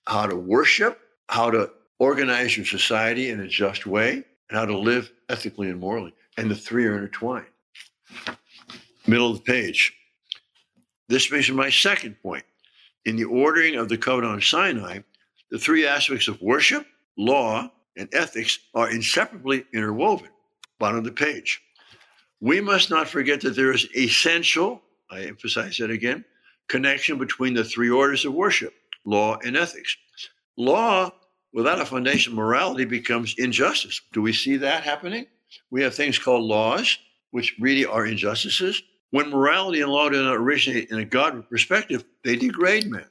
how 0.07 0.27
to 0.27 0.37
worship, 0.37 1.01
how 1.29 1.51
to 1.51 1.71
organize 1.99 2.57
your 2.57 2.67
society 2.67 3.31
in 3.31 3.41
a 3.41 3.49
just 3.49 3.87
way, 3.87 4.25
and 4.49 4.59
how 4.59 4.65
to 4.65 4.79
live 4.79 5.11
ethically 5.29 5.71
and 5.71 5.81
morally. 5.81 6.13
And 6.37 6.51
the 6.51 6.55
three 6.55 6.87
are 6.87 6.97
intertwined. 6.97 7.47
Middle 9.07 9.31
of 9.31 9.39
the 9.39 9.43
page. 9.43 9.96
This 11.09 11.29
brings 11.29 11.49
me 11.49 11.55
to 11.55 11.63
my 11.63 11.71
second 11.71 12.21
point. 12.23 12.45
In 13.05 13.17
the 13.17 13.25
ordering 13.25 13.77
of 13.77 13.89
the 13.89 13.99
covenant 13.99 14.35
on 14.35 14.41
Sinai, 14.41 15.01
the 15.51 15.59
three 15.59 15.87
aspects 15.87 16.29
of 16.29 16.41
worship, 16.43 16.87
law, 17.17 17.71
and 17.97 18.09
ethics 18.13 18.59
are 18.75 18.91
inseparably 18.91 19.65
interwoven. 19.73 20.29
Bottom 20.79 20.99
of 20.99 21.05
the 21.05 21.13
page. 21.13 21.63
We 22.41 22.61
must 22.61 22.91
not 22.91 23.09
forget 23.09 23.41
that 23.43 23.57
there 23.57 23.73
is 23.73 23.89
essential, 23.97 24.83
I 25.11 25.23
emphasize 25.23 25.79
that 25.79 25.91
again, 25.91 26.25
connection 26.69 27.17
between 27.19 27.55
the 27.55 27.65
three 27.65 27.89
orders 27.89 28.25
of 28.25 28.35
worship, 28.35 28.75
law 29.05 29.39
and 29.45 29.57
ethics. 29.57 29.97
Law 30.57 31.13
without 31.53 31.81
a 31.81 31.87
foundation 31.87 32.33
of 32.33 32.37
morality 32.37 32.85
becomes 32.85 33.35
injustice. 33.39 34.01
Do 34.13 34.21
we 34.21 34.33
see 34.33 34.57
that 34.59 34.83
happening? 34.83 35.27
We 35.71 35.83
have 35.83 35.95
things 35.95 36.19
called 36.19 36.45
laws, 36.45 36.99
which 37.31 37.57
really 37.59 37.87
are 37.87 38.05
injustices. 38.05 38.83
When 39.11 39.31
morality 39.31 39.81
and 39.81 39.91
law 39.91 40.09
do 40.09 40.23
not 40.23 40.37
originate 40.37 40.91
in 40.91 40.99
a 40.99 41.05
God 41.05 41.49
perspective, 41.49 42.05
they 42.25 42.37
degrade 42.37 42.91
man 42.91 43.07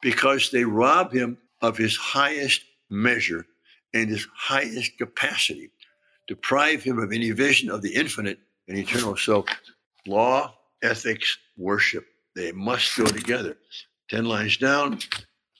because 0.00 0.50
they 0.50 0.64
rob 0.64 1.12
him 1.12 1.38
of 1.62 1.76
his 1.76 1.96
highest 1.96 2.62
measure 2.90 3.46
and 3.92 4.08
his 4.08 4.26
highest 4.34 4.98
capacity, 4.98 5.70
deprive 6.26 6.82
him 6.82 6.98
of 6.98 7.12
any 7.12 7.30
vision 7.30 7.70
of 7.70 7.82
the 7.82 7.94
infinite 7.94 8.38
and 8.68 8.76
eternal. 8.76 9.16
So, 9.16 9.44
law, 10.06 10.54
ethics, 10.82 11.38
worship, 11.56 12.06
they 12.34 12.52
must 12.52 12.96
go 12.96 13.04
together. 13.04 13.56
10 14.10 14.24
lines 14.24 14.56
down. 14.56 14.98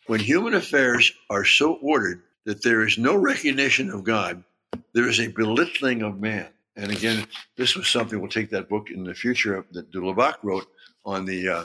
When 0.06 0.20
human 0.20 0.54
affairs 0.54 1.12
are 1.30 1.44
so 1.44 1.74
ordered 1.74 2.22
that 2.44 2.62
there 2.62 2.86
is 2.86 2.98
no 2.98 3.16
recognition 3.16 3.90
of 3.90 4.04
God, 4.04 4.44
there 4.92 5.08
is 5.08 5.20
a 5.20 5.28
belittling 5.28 6.02
of 6.02 6.20
man. 6.20 6.48
And 6.76 6.90
again, 6.90 7.26
this 7.56 7.76
was 7.76 7.88
something 7.88 8.20
we'll 8.20 8.30
take 8.30 8.50
that 8.50 8.68
book 8.68 8.90
in 8.90 9.04
the 9.04 9.14
future 9.14 9.64
that 9.72 9.90
de 9.92 9.98
Lubac 9.98 10.34
wrote 10.42 10.66
on 11.04 11.24
the 11.24 11.48
uh, 11.48 11.64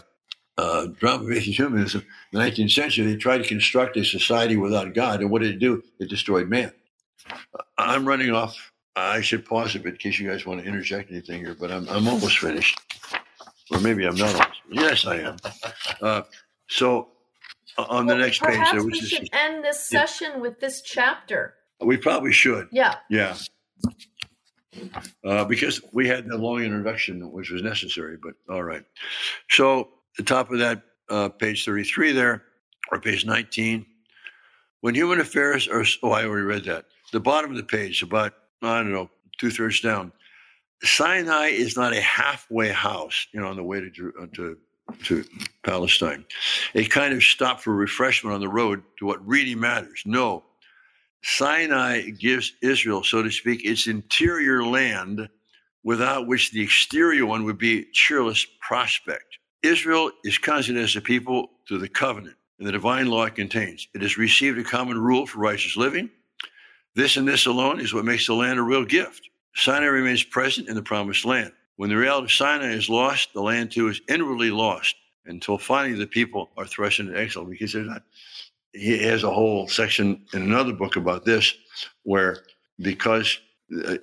uh, 0.58 0.88
drama 1.00 1.26
of 1.32 1.38
humanism. 1.38 2.06
In 2.32 2.40
the 2.40 2.46
19th 2.46 2.72
century, 2.72 3.06
they 3.06 3.16
tried 3.16 3.40
to 3.40 3.48
construct 3.48 3.98
a 3.98 4.04
society 4.06 4.56
without 4.56 4.94
God. 4.94 5.22
And 5.22 5.32
what 5.32 5.42
did 5.42 5.56
it 5.56 5.60
do? 5.60 5.84
It 6.00 6.10
destroyed 6.10 6.48
man. 6.48 6.72
I'm 7.78 8.08
running 8.08 8.32
off 8.32 8.56
I 8.96 9.22
should 9.22 9.46
pause 9.46 9.76
a 9.76 9.80
bit 9.80 9.94
in 9.94 9.98
case 9.98 10.20
you 10.20 10.30
guys 10.30 10.46
want 10.46 10.62
to 10.62 10.68
interject 10.68 11.10
anything 11.12 11.40
here, 11.46 11.56
but 11.58 11.72
I'm, 11.72 11.88
I'm 11.90 12.08
almost 12.08 12.40
finished. 12.40 12.80
or 13.72 13.80
maybe 13.80 14.06
I'm 14.06 14.16
not 14.16 14.34
almost. 14.34 14.60
Yes, 14.70 15.06
I 15.06 15.16
am. 15.20 15.38
Uh, 16.02 16.22
so 16.68 17.08
on 17.78 18.08
the 18.08 18.16
Well, 18.16 18.24
next 18.26 18.42
page, 18.42 18.58
there 18.72 18.76
was 18.84 18.86
we 18.86 19.00
this. 19.00 19.10
should 19.10 19.30
end 19.32 19.64
this 19.64 19.88
Yeah. 19.92 20.06
session 20.06 20.42
with 20.42 20.60
this 20.60 20.82
chapter. 20.82 21.54
We 21.80 21.96
probably 21.98 22.34
should. 22.34 22.68
Yeah. 22.72 22.96
Yeah. 23.10 23.38
Uh, 25.26 25.46
because 25.46 25.82
we 25.94 26.08
had 26.08 26.26
that 26.28 26.38
long 26.38 26.62
introduction, 26.64 27.32
which 27.32 27.50
was 27.50 27.62
necessary, 27.62 28.18
but 28.22 28.34
all 28.50 28.64
right. 28.64 28.84
So, 29.50 29.90
the 30.18 30.24
top 30.24 30.52
of 30.52 30.60
that, 30.60 30.84
uh, 31.10 31.30
page 31.30 31.66
33 31.66 32.12
there, 32.12 32.44
or 32.92 33.00
page 33.00 33.26
19. 33.26 33.86
When 34.82 34.96
human 34.96 35.20
affairs 35.20 35.68
are, 35.68 35.84
oh, 36.04 36.12
I 36.12 36.26
already 36.26 36.46
read 36.46 36.64
that. 36.66 36.86
The 37.12 37.20
bottom 37.20 37.52
of 37.52 37.58
the 37.58 37.64
page, 37.64 38.04
about, 38.04 38.34
I 38.62 38.78
don't 38.78 38.92
know, 38.92 39.10
two 39.38 39.50
thirds 39.50 39.82
down. 39.82 40.12
Sinai 40.84 41.48
is 41.48 41.76
not 41.76 41.94
a 41.94 42.02
halfway 42.02 42.70
house, 42.70 43.28
you 43.34 43.42
know, 43.42 43.48
on 43.48 43.58
the 43.58 43.64
way 43.64 43.82
to, 43.82 44.14
uh, 44.22 44.28
to, 44.36 44.58
to 45.04 45.26
Palestine. 45.64 46.26
A 46.76 46.86
kind 46.86 47.14
of 47.14 47.24
stop 47.24 47.60
for 47.60 47.76
refreshment 47.76 48.34
on 48.34 48.40
the 48.40 48.48
road 48.48 48.84
to 49.00 49.06
what 49.06 49.26
really 49.28 49.56
matters. 49.56 50.02
No, 50.06 50.44
Sinai 51.22 52.10
gives 52.12 52.54
Israel, 52.62 53.04
so 53.04 53.22
to 53.22 53.32
speak, 53.32 53.66
its 53.66 53.88
interior 53.88 54.64
land 54.64 55.30
without 55.84 56.28
which 56.28 56.52
the 56.52 56.62
exterior 56.62 57.26
one 57.26 57.44
would 57.46 57.58
be 57.58 57.86
cheerless 57.94 58.46
prospect. 58.62 59.38
Israel 59.64 60.12
is 60.24 60.38
constant 60.38 60.78
as 60.78 60.96
a 60.96 61.02
people 61.02 61.52
through 61.68 61.80
the 61.80 61.90
covenant 61.90 62.36
and 62.58 62.68
the 62.68 62.72
divine 62.72 63.08
law 63.08 63.26
it 63.26 63.36
contains. 63.36 63.88
It 63.94 64.02
has 64.02 64.18
received 64.18 64.58
a 64.58 64.64
common 64.64 64.98
rule 64.98 65.26
for 65.26 65.40
righteous 65.40 65.78
living. 65.78 66.10
This 66.96 67.18
and 67.18 67.28
this 67.28 67.46
alone 67.46 67.80
is 67.80 67.94
what 67.94 68.06
makes 68.06 68.28
the 68.28 68.34
land 68.34 68.60
a 68.60 68.64
real 68.64 68.86
gift. 68.86 69.30
Sinai 69.56 69.88
remains 69.88 70.24
present 70.24 70.68
in 70.68 70.76
the 70.76 70.82
promised 70.82 71.26
land. 71.26 71.52
When 71.78 71.90
the 71.90 71.98
reality 71.98 72.26
of 72.26 72.32
Sinai 72.32 72.74
is 72.74 72.90
lost, 72.90 73.34
the 73.34 73.42
land 73.42 73.72
too 73.72 73.88
is 73.88 74.02
inwardly 74.10 74.52
lost 74.52 74.96
until 75.26 75.58
finally 75.58 75.98
the 75.98 76.08
people 76.08 76.50
are 76.58 76.66
thrust 76.66 77.00
into 77.00 77.18
exile 77.18 77.46
because 77.46 77.74
they're 77.74 77.84
not 77.84 78.04
he 78.74 79.04
has 79.04 79.24
a 79.24 79.32
whole 79.32 79.68
section 79.68 80.26
in 80.34 80.42
another 80.42 80.74
book 80.74 80.96
about 80.96 81.26
this, 81.26 81.54
where 82.04 82.38
because 82.80 83.40
uh, 83.86 83.98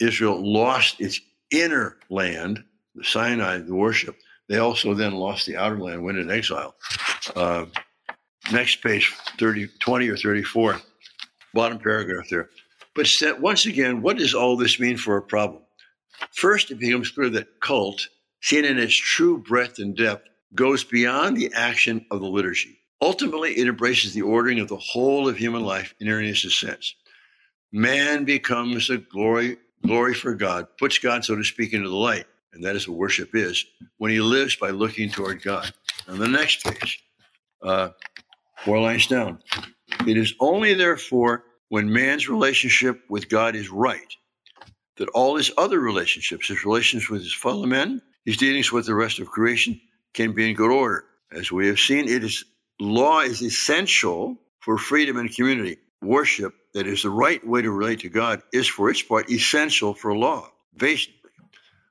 Israel 0.00 0.40
lost 0.40 1.00
its 1.00 1.20
inner 1.50 1.96
land, 2.10 2.62
the 2.94 3.04
Sinai, 3.04 3.58
the 3.58 3.74
worship, 3.74 4.16
they 4.48 4.58
also 4.58 4.94
then 4.94 5.12
lost 5.14 5.46
the 5.46 5.56
outer 5.56 5.78
land, 5.78 6.04
went 6.04 6.18
in 6.18 6.30
exile. 6.30 6.74
Uh, 7.34 7.66
next 8.52 8.82
page, 8.82 9.12
30, 9.38 9.68
20 9.78 10.08
or 10.08 10.16
34, 10.16 10.80
bottom 11.54 11.78
paragraph 11.78 12.28
there. 12.28 12.50
But 12.94 13.08
once 13.40 13.66
again, 13.66 14.02
what 14.02 14.18
does 14.18 14.34
all 14.34 14.56
this 14.56 14.78
mean 14.78 14.96
for 14.96 15.16
a 15.16 15.22
problem? 15.22 15.62
First, 16.32 16.70
it 16.70 16.78
becomes 16.78 17.10
clear 17.10 17.30
that 17.30 17.60
cult, 17.60 18.06
seen 18.40 18.64
in 18.64 18.78
its 18.78 18.94
true 18.94 19.38
breadth 19.38 19.78
and 19.78 19.96
depth, 19.96 20.28
goes 20.54 20.84
beyond 20.84 21.36
the 21.36 21.52
action 21.54 22.06
of 22.10 22.20
the 22.20 22.26
liturgy. 22.26 22.78
Ultimately, 23.04 23.50
it 23.58 23.68
embraces 23.68 24.14
the 24.14 24.22
ordering 24.22 24.60
of 24.60 24.68
the 24.68 24.78
whole 24.78 25.28
of 25.28 25.36
human 25.36 25.62
life 25.62 25.94
in 26.00 26.08
Irenaeus' 26.08 26.58
sense. 26.58 26.94
Man 27.70 28.24
becomes 28.24 28.88
a 28.88 28.96
glory, 28.96 29.58
glory 29.86 30.14
for 30.14 30.34
God, 30.34 30.68
puts 30.78 30.98
God, 30.98 31.22
so 31.22 31.36
to 31.36 31.44
speak, 31.44 31.74
into 31.74 31.90
the 31.90 31.94
light, 31.94 32.24
and 32.54 32.64
that 32.64 32.76
is 32.76 32.88
what 32.88 32.96
worship 32.96 33.34
is, 33.34 33.62
when 33.98 34.10
he 34.10 34.20
lives 34.20 34.56
by 34.56 34.70
looking 34.70 35.10
toward 35.10 35.42
God. 35.42 35.70
On 36.08 36.18
the 36.18 36.26
next 36.26 36.64
page, 36.64 37.04
uh, 37.60 37.90
four 38.64 38.80
lines 38.80 39.06
down. 39.06 39.38
It 40.06 40.16
is 40.16 40.32
only, 40.40 40.72
therefore, 40.72 41.44
when 41.68 41.92
man's 41.92 42.30
relationship 42.30 43.02
with 43.10 43.28
God 43.28 43.54
is 43.54 43.68
right 43.68 44.16
that 44.96 45.10
all 45.10 45.36
his 45.36 45.52
other 45.58 45.78
relationships, 45.78 46.48
his 46.48 46.64
relations 46.64 47.10
with 47.10 47.20
his 47.20 47.34
fellow 47.34 47.66
men, 47.66 48.00
his 48.24 48.38
dealings 48.38 48.72
with 48.72 48.86
the 48.86 48.94
rest 48.94 49.18
of 49.18 49.26
creation, 49.26 49.78
can 50.14 50.32
be 50.32 50.48
in 50.48 50.56
good 50.56 50.70
order. 50.70 51.04
As 51.30 51.52
we 51.52 51.66
have 51.66 51.78
seen, 51.78 52.08
it 52.08 52.24
is 52.24 52.46
law 52.80 53.20
is 53.20 53.42
essential 53.42 54.38
for 54.60 54.78
freedom 54.78 55.16
and 55.16 55.34
community. 55.34 55.78
Worship, 56.02 56.54
that 56.74 56.86
is 56.86 57.02
the 57.02 57.10
right 57.10 57.46
way 57.46 57.62
to 57.62 57.70
relate 57.70 58.00
to 58.00 58.08
God, 58.08 58.42
is 58.52 58.68
for 58.68 58.90
its 58.90 59.02
part 59.02 59.30
essential 59.30 59.94
for 59.94 60.14
law. 60.16 60.50
Basically, 60.76 61.14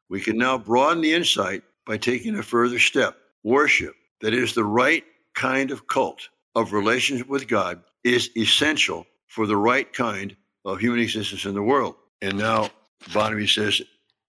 we 0.10 0.22
can 0.22 0.38
now 0.38 0.58
broaden 0.58 1.02
the 1.02 1.14
insight 1.14 1.64
by 1.86 1.98
taking 1.98 2.38
a 2.38 2.44
further 2.44 2.80
step. 2.80 3.18
Worship, 3.44 3.96
that 4.22 4.34
is 4.34 4.54
the 4.54 4.64
right 4.64 5.04
kind 5.34 5.72
of 5.72 5.88
cult 5.88 6.30
of 6.56 6.74
relationship 6.74 7.28
with 7.28 7.48
God, 7.48 7.82
is 8.04 8.30
essential 8.38 9.08
for 9.28 9.48
the 9.48 9.58
right 9.58 9.92
kind 9.92 10.36
of 10.66 10.80
human 10.80 11.00
existence 11.00 11.46
in 11.46 11.56
the 11.56 11.64
world. 11.64 11.96
And 12.22 12.38
now, 12.38 12.70
Bonamy 13.12 13.48
says, 13.48 13.82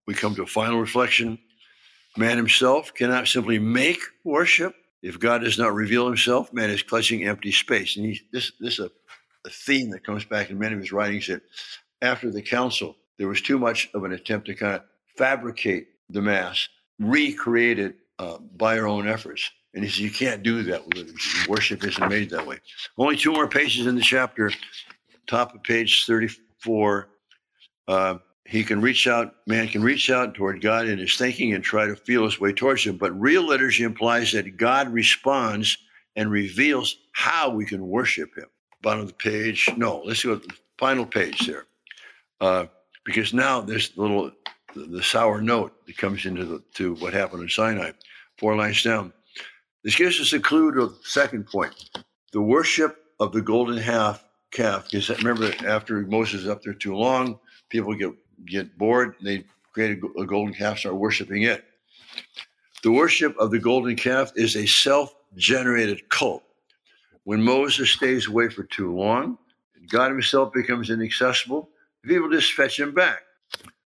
we 0.07 0.15
come 0.15 0.35
to 0.37 0.43
a 0.43 0.47
final 0.47 0.81
reflection. 0.81 1.39
Man 2.17 2.37
himself 2.37 2.95
cannot 2.95 3.29
simply 3.29 3.59
make 3.59 4.01
worship. 4.25 4.75
If 5.05 5.21
God 5.21 5.43
does 5.43 5.59
not 5.59 5.75
reveal 5.75 6.07
himself, 6.07 6.51
man 6.51 6.71
is 6.71 6.83
clutching 6.83 7.27
empty 7.27 7.53
space. 7.53 7.99
And 7.99 8.07
he, 8.07 8.23
this, 8.33 8.53
this 8.59 8.79
is 8.79 8.87
a, 8.87 8.91
a 9.47 9.51
theme 9.51 9.91
that 9.91 10.03
comes 10.03 10.25
back 10.25 10.49
in 10.49 10.59
many 10.59 10.75
of 10.75 10.81
his 10.81 10.93
writings 10.93 11.27
that 11.27 11.43
after 12.01 12.31
the 12.31 12.41
council, 12.41 12.97
there 13.19 13.29
was 13.29 13.43
too 13.43 13.59
much 13.59 13.91
of 13.93 14.05
an 14.05 14.13
attempt 14.13 14.47
to 14.47 14.55
kind 14.55 14.77
of 14.77 14.83
fabricate 15.19 15.89
the 16.09 16.23
Mass, 16.23 16.71
recreate 16.99 17.79
it 17.79 17.97
uh, 18.19 18.39
by 18.57 18.79
our 18.79 18.87
own 18.87 19.07
efforts. 19.07 19.51
And 19.75 19.85
he 19.85 19.91
says, 19.91 20.01
you 20.01 20.11
can't 20.11 20.43
do 20.43 20.63
that. 20.63 20.83
Worship 21.49 21.85
isn't 21.85 22.09
made 22.09 22.31
that 22.31 22.47
way. 22.47 22.61
Only 22.97 23.19
two 23.19 23.33
more 23.33 23.47
pages 23.47 23.87
in 23.87 23.97
the 23.97 24.03
chapter, 24.03 24.51
top 25.27 25.55
of 25.55 25.63
page 25.63 26.05
34. 26.07 27.09
Uh, 27.87 28.15
he 28.47 28.63
can 28.63 28.81
reach 28.81 29.07
out, 29.07 29.35
man 29.47 29.69
can 29.69 29.83
reach 29.83 30.11
out 30.11 30.35
toward 30.35 30.61
God 30.61 30.87
in 30.87 30.99
his 30.99 31.17
thinking 31.17 31.55
and 31.55 31.65
try 31.65 31.87
to 31.87 31.97
feel 31.97 32.25
his 32.25 32.39
way 32.39 32.53
towards 32.53 32.85
him. 32.85 32.99
But 32.99 33.19
real 33.19 33.43
liturgy 33.43 33.85
implies 33.85 34.33
that 34.33 34.57
God 34.57 34.93
responds 34.93 35.79
and 36.17 36.31
reveals 36.31 36.97
how 37.13 37.51
we 37.51 37.65
can 37.65 37.87
worship 37.87 38.37
him. 38.37 38.47
Bottom 38.83 39.03
of 39.03 39.09
the 39.09 39.15
page. 39.15 39.69
No, 39.77 40.03
let's 40.05 40.23
go 40.23 40.37
to 40.37 40.47
the 40.47 40.55
final 40.79 41.07
page 41.07 41.47
there. 41.47 41.65
Uh, 42.41 42.67
because 43.05 43.33
now 43.33 43.61
there's 43.61 43.91
the 43.91 44.03
little 44.03 44.31
the, 44.75 44.85
the 44.85 45.03
sour 45.03 45.41
note 45.41 45.87
that 45.87 45.97
comes 45.97 46.27
into 46.27 46.45
the, 46.45 46.63
to 46.75 46.95
what 46.97 47.15
happened 47.15 47.43
in 47.43 47.49
Sinai. 47.49 47.93
Four 48.39 48.57
lines 48.57 48.83
down. 48.83 49.13
This 49.85 49.97
gives 49.97 50.21
us 50.21 50.33
a 50.33 50.41
clue 50.41 50.73
to 50.73 50.87
the 50.87 50.99
second 51.05 51.47
point. 51.47 51.73
The 52.33 52.43
worship 52.43 52.97
of 53.21 53.33
the 53.33 53.43
golden 53.43 53.77
half 53.79 54.25
calf. 54.51 54.85
Because 54.91 55.09
remember, 55.11 55.53
after 55.67 56.01
Moses 56.03 56.43
is 56.43 56.49
up 56.49 56.63
there 56.63 56.75
too 56.75 56.97
long, 56.97 57.39
people 57.71 57.95
get 57.95 58.13
get 58.47 58.77
bored. 58.79 59.15
They 59.23 59.45
create 59.73 59.99
a, 60.19 60.27
golden 60.27 60.55
calf, 60.55 60.79
start 60.79 60.97
worshiping 60.97 61.43
it. 61.43 61.65
The 62.83 62.93
worship 62.93 63.37
of 63.39 63.51
the 63.51 63.59
golden 63.59 63.97
calf 63.97 64.33
is 64.37 64.57
a 64.57 64.67
self-generated 64.67 66.09
cult. 66.11 66.43
When 67.25 67.43
Moses 67.43 67.91
stays 67.91 68.29
away 68.29 68.51
for 68.51 68.65
too 68.65 68.95
long, 68.95 69.39
God 69.89 70.11
Himself 70.11 70.53
becomes 70.53 70.91
inaccessible. 70.91 71.71
People 72.03 72.31
just 72.31 72.53
fetch 72.53 72.79
Him 72.79 72.93
back. 72.93 73.23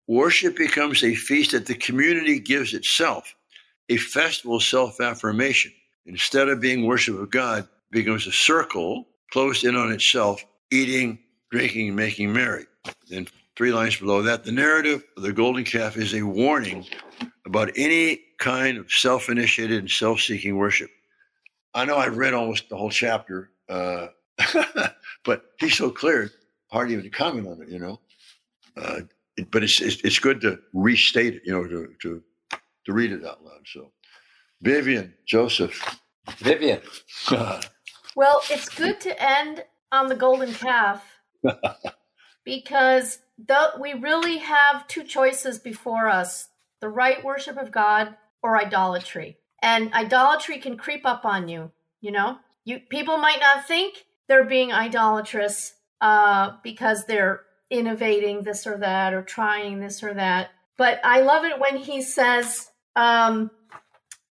Worship 0.07 0.57
becomes 0.57 1.03
a 1.03 1.15
feast 1.15 1.53
that 1.53 1.67
the 1.67 1.75
community 1.75 2.39
gives 2.39 2.73
itself, 2.75 3.35
a 3.89 3.97
festival 3.97 4.57
of 4.57 4.63
self-affirmation. 4.63 5.73
Instead 6.07 6.49
of 6.49 6.61
being 6.61 6.87
worship 6.87 7.19
of 7.19 7.31
God, 7.31 7.69
becomes 7.91 8.27
a 8.27 8.33
circle 8.33 9.07
closed 9.31 9.65
in 9.65 9.77
on 9.77 9.93
itself, 9.93 10.45
eating, 10.71 11.19
drinking, 11.51 11.95
making 11.95 12.33
merry. 12.33 12.67
Then 13.09 13.27
three 13.57 13.73
lines 13.73 13.97
below 13.97 14.23
that, 14.23 14.45
the 14.45 14.53
narrative 14.53 15.05
of 15.17 15.23
the 15.23 15.33
golden 15.33 15.65
calf 15.65 15.97
is 15.97 16.15
a 16.15 16.23
warning 16.23 16.87
about 17.47 17.71
any 17.77 18.21
kind 18.39 18.79
of 18.79 18.91
self 18.93 19.29
initiated 19.29 19.79
and 19.81 19.91
self 19.91 20.21
seeking 20.21 20.57
worship. 20.57 20.91
I 21.75 21.85
know 21.85 21.97
I've 21.97 22.17
read 22.17 22.35
almost 22.35 22.69
the 22.69 22.77
whole 22.77 22.91
chapter, 22.91 23.51
uh, 23.69 24.09
but 25.25 25.45
he's 25.61 25.77
so 25.77 25.91
clear, 25.91 26.31
hard 26.71 26.91
even 26.91 27.05
to 27.05 27.11
comment 27.11 27.49
on 27.49 27.63
it, 27.63 27.69
you 27.69 27.79
know. 27.79 28.01
Uh, 28.77 29.01
it- 29.37 29.51
but 29.51 29.63
it's, 29.63 29.81
it's 29.83 30.01
it's 30.03 30.19
good 30.19 30.41
to 30.41 30.59
restate 30.73 31.35
it, 31.35 31.43
you 31.45 31.53
know, 31.53 31.67
to 31.67 31.93
to 32.03 32.23
to 32.87 32.93
read 32.93 33.13
it 33.13 33.25
out 33.25 33.45
loud. 33.45 33.61
So, 33.67 33.93
Vivian, 34.63 35.13
Joseph, 35.27 35.99
Vivian. 36.39 36.81
Well, 38.17 38.43
it's 38.51 38.71
good 38.71 38.99
to 39.03 39.23
end 39.23 39.63
on 39.93 40.09
the 40.09 40.15
golden 40.17 40.55
calf 40.55 41.05
because 42.45 43.19
the, 43.39 43.73
we 43.81 43.93
really 43.95 44.39
have 44.39 44.87
two 44.89 45.05
choices 45.05 45.59
before 45.59 46.09
us 46.09 46.49
the 46.81 46.89
right 46.89 47.25
worship 47.25 47.57
of 47.57 47.73
God 47.73 48.17
or 48.43 48.57
idolatry. 48.57 49.39
And 49.63 49.93
idolatry 49.95 50.59
can 50.59 50.77
creep 50.77 51.07
up 51.07 51.25
on 51.25 51.49
you, 51.49 51.73
you 52.01 52.13
know? 52.13 52.39
You 52.65 52.81
people 52.91 53.17
might 53.17 53.41
not 53.41 53.67
think 53.67 54.05
they're 54.29 54.45
being 54.45 54.73
idolatrous 54.73 55.75
uh, 56.01 56.53
because 56.63 57.07
they're 57.07 57.43
innovating 57.71 58.43
this 58.43 58.67
or 58.67 58.77
that 58.79 59.15
or 59.15 59.23
trying 59.23 59.81
this 59.81 60.03
or 60.03 60.15
that. 60.15 60.51
But 60.77 61.01
I 61.05 61.21
love 61.21 61.45
it 61.45 61.59
when 61.59 61.77
he 61.77 62.03
says, 62.03 62.71
um, 62.95 63.51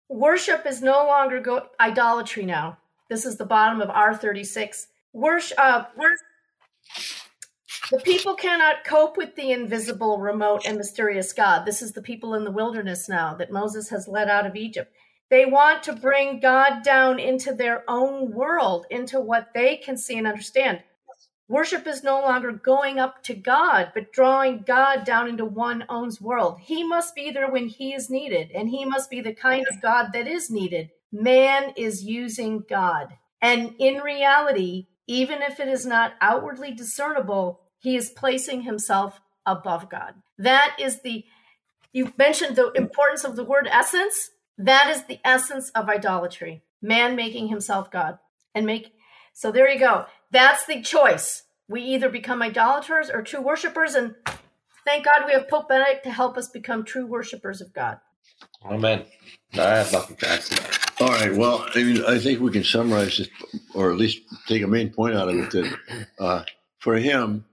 worship 0.08 0.66
is 0.66 0.82
no 0.82 1.06
longer 1.06 1.40
go- 1.40 1.68
idolatry 1.80 2.44
now. 2.44 2.78
This 3.08 3.24
is 3.24 3.36
the 3.36 3.46
bottom 3.46 3.80
of 3.80 3.88
R36. 3.88 4.86
Worship, 5.12 5.58
uh, 5.58 5.84
wor- 5.96 6.10
The 7.90 7.98
people 7.98 8.34
cannot 8.34 8.84
cope 8.84 9.18
with 9.18 9.36
the 9.36 9.52
invisible, 9.52 10.18
remote, 10.18 10.62
and 10.66 10.78
mysterious 10.78 11.34
God. 11.34 11.66
This 11.66 11.82
is 11.82 11.92
the 11.92 12.00
people 12.00 12.34
in 12.34 12.44
the 12.44 12.50
wilderness 12.50 13.10
now 13.10 13.34
that 13.34 13.52
Moses 13.52 13.90
has 13.90 14.08
led 14.08 14.30
out 14.30 14.46
of 14.46 14.56
Egypt. 14.56 14.90
They 15.28 15.44
want 15.44 15.82
to 15.82 15.92
bring 15.94 16.40
God 16.40 16.82
down 16.82 17.18
into 17.18 17.52
their 17.52 17.84
own 17.86 18.32
world, 18.32 18.86
into 18.90 19.20
what 19.20 19.48
they 19.54 19.76
can 19.76 19.98
see 19.98 20.16
and 20.16 20.26
understand. 20.26 20.82
Worship 21.46 21.86
is 21.86 22.02
no 22.02 22.20
longer 22.20 22.52
going 22.52 22.98
up 22.98 23.22
to 23.24 23.34
God, 23.34 23.90
but 23.92 24.12
drawing 24.12 24.64
God 24.66 25.04
down 25.04 25.28
into 25.28 25.44
one 25.44 25.84
world. 26.22 26.60
He 26.60 26.84
must 26.84 27.14
be 27.14 27.30
there 27.30 27.50
when 27.50 27.68
he 27.68 27.92
is 27.92 28.08
needed, 28.08 28.50
and 28.52 28.70
he 28.70 28.86
must 28.86 29.10
be 29.10 29.20
the 29.20 29.34
kind 29.34 29.66
of 29.70 29.82
God 29.82 30.12
that 30.14 30.26
is 30.26 30.50
needed. 30.50 30.88
Man 31.12 31.74
is 31.76 32.02
using 32.02 32.64
God. 32.66 33.08
And 33.42 33.74
in 33.78 33.98
reality, 33.98 34.86
even 35.06 35.42
if 35.42 35.60
it 35.60 35.68
is 35.68 35.84
not 35.84 36.14
outwardly 36.22 36.72
discernible, 36.72 37.60
he 37.84 37.96
is 37.96 38.08
placing 38.08 38.62
himself 38.62 39.20
above 39.44 39.90
God. 39.90 40.14
That 40.38 40.74
is 40.80 41.02
the, 41.02 41.26
you 41.92 42.14
mentioned 42.16 42.56
the 42.56 42.72
importance 42.72 43.24
of 43.24 43.36
the 43.36 43.44
word 43.44 43.68
essence. 43.70 44.30
That 44.56 44.88
is 44.88 45.04
the 45.04 45.20
essence 45.22 45.68
of 45.74 45.90
idolatry. 45.90 46.62
Man 46.80 47.14
making 47.14 47.48
himself 47.48 47.90
God 47.90 48.18
and 48.54 48.64
make, 48.64 48.94
so 49.34 49.52
there 49.52 49.68
you 49.68 49.78
go. 49.78 50.06
That's 50.30 50.64
the 50.64 50.80
choice. 50.80 51.42
We 51.68 51.82
either 51.82 52.08
become 52.08 52.40
idolaters 52.40 53.10
or 53.10 53.20
true 53.20 53.42
worshipers. 53.42 53.94
And 53.94 54.14
thank 54.86 55.04
God 55.04 55.26
we 55.26 55.34
have 55.34 55.46
Pope 55.46 55.68
Benedict 55.68 56.04
to 56.04 56.10
help 56.10 56.38
us 56.38 56.48
become 56.48 56.84
true 56.84 57.04
worshipers 57.04 57.60
of 57.60 57.74
God. 57.74 58.00
Amen. 58.64 59.04
I 59.52 59.76
have 59.76 59.92
nothing 59.92 60.16
to 60.16 60.28
add 60.28 60.40
to 60.40 60.54
that. 60.54 60.92
All 61.02 61.08
right. 61.08 61.34
Well, 61.34 61.66
I 61.74 61.82
mean, 61.82 62.02
I 62.06 62.18
think 62.18 62.40
we 62.40 62.50
can 62.50 62.64
summarize 62.64 63.18
this, 63.18 63.28
or 63.74 63.92
at 63.92 63.98
least 63.98 64.22
take 64.48 64.62
a 64.62 64.66
main 64.66 64.88
point 64.88 65.16
out 65.16 65.28
of 65.28 65.36
it 65.36 65.50
that 65.50 66.06
uh, 66.18 66.44
for 66.78 66.96
him, 66.96 67.44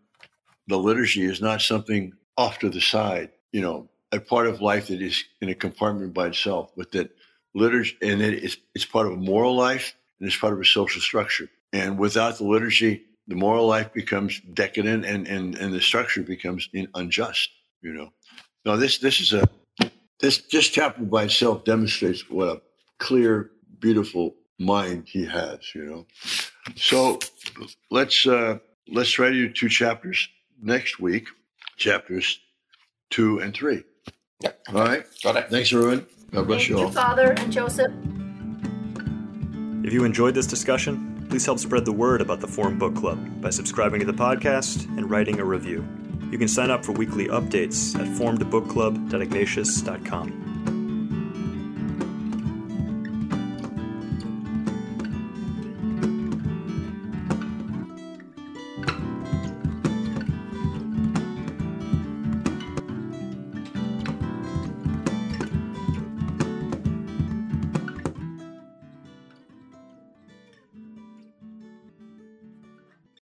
the 0.67 0.77
liturgy 0.77 1.23
is 1.23 1.41
not 1.41 1.61
something 1.61 2.13
off 2.37 2.59
to 2.59 2.69
the 2.69 2.81
side, 2.81 3.29
you 3.51 3.61
know, 3.61 3.89
a 4.11 4.19
part 4.19 4.47
of 4.47 4.61
life 4.61 4.87
that 4.87 5.01
is 5.01 5.23
in 5.41 5.49
a 5.49 5.55
compartment 5.55 6.13
by 6.13 6.27
itself, 6.27 6.71
but 6.75 6.91
that 6.91 7.11
liturgy, 7.53 7.97
and 8.01 8.21
it 8.21 8.43
is, 8.43 8.57
it's 8.75 8.85
part 8.85 9.07
of 9.07 9.13
a 9.13 9.17
moral 9.17 9.55
life 9.55 9.95
and 10.19 10.27
it's 10.27 10.37
part 10.37 10.53
of 10.53 10.59
a 10.59 10.65
social 10.65 11.01
structure. 11.01 11.49
And 11.73 11.97
without 11.97 12.37
the 12.37 12.43
liturgy, 12.43 13.03
the 13.27 13.35
moral 13.35 13.67
life 13.67 13.93
becomes 13.93 14.39
decadent 14.53 15.05
and, 15.05 15.27
and, 15.27 15.55
and 15.55 15.73
the 15.73 15.81
structure 15.81 16.23
becomes 16.23 16.69
unjust, 16.95 17.49
you 17.81 17.93
know. 17.93 18.11
Now, 18.65 18.75
this, 18.75 18.97
this 18.97 19.21
is 19.21 19.33
a, 19.33 19.47
this, 20.19 20.39
this 20.51 20.67
chapter 20.67 21.03
by 21.03 21.23
itself 21.23 21.63
demonstrates 21.63 22.29
what 22.29 22.47
a 22.49 22.61
clear, 22.99 23.51
beautiful 23.79 24.35
mind 24.59 25.07
he 25.07 25.25
has, 25.25 25.73
you 25.73 25.85
know. 25.85 26.05
So 26.75 27.19
let's 27.89 28.27
uh, 28.27 28.59
let's 28.87 29.09
try 29.09 29.29
to 29.29 29.33
do 29.33 29.49
two 29.51 29.69
chapters 29.69 30.29
next 30.61 30.99
week, 30.99 31.27
chapters 31.77 32.39
two 33.09 33.39
and 33.39 33.53
three. 33.53 33.83
Yeah. 34.39 34.51
All 34.69 34.83
right. 34.83 35.05
Got 35.23 35.35
it. 35.37 35.49
Thanks, 35.49 35.73
everyone. 35.73 36.05
God 36.31 36.47
bless 36.47 36.61
Thank 36.61 36.69
you 36.69 36.79
you, 36.79 36.85
all. 36.85 36.91
Father 36.91 37.33
and 37.33 37.51
Joseph. 37.51 37.91
If 39.83 39.93
you 39.93 40.05
enjoyed 40.05 40.33
this 40.33 40.47
discussion, 40.47 41.27
please 41.29 41.45
help 41.45 41.59
spread 41.59 41.83
the 41.85 41.91
word 41.91 42.21
about 42.21 42.39
the 42.39 42.47
Formed 42.47 42.79
Book 42.79 42.95
Club 42.95 43.19
by 43.41 43.49
subscribing 43.49 43.99
to 43.99 44.05
the 44.05 44.13
podcast 44.13 44.85
and 44.97 45.09
writing 45.09 45.39
a 45.39 45.45
review. 45.45 45.85
You 46.31 46.37
can 46.37 46.47
sign 46.47 46.71
up 46.71 46.85
for 46.85 46.93
weekly 46.93 47.27
updates 47.27 47.93
at 47.99 48.07
formedbookclub.ignatius.com. 48.07 50.50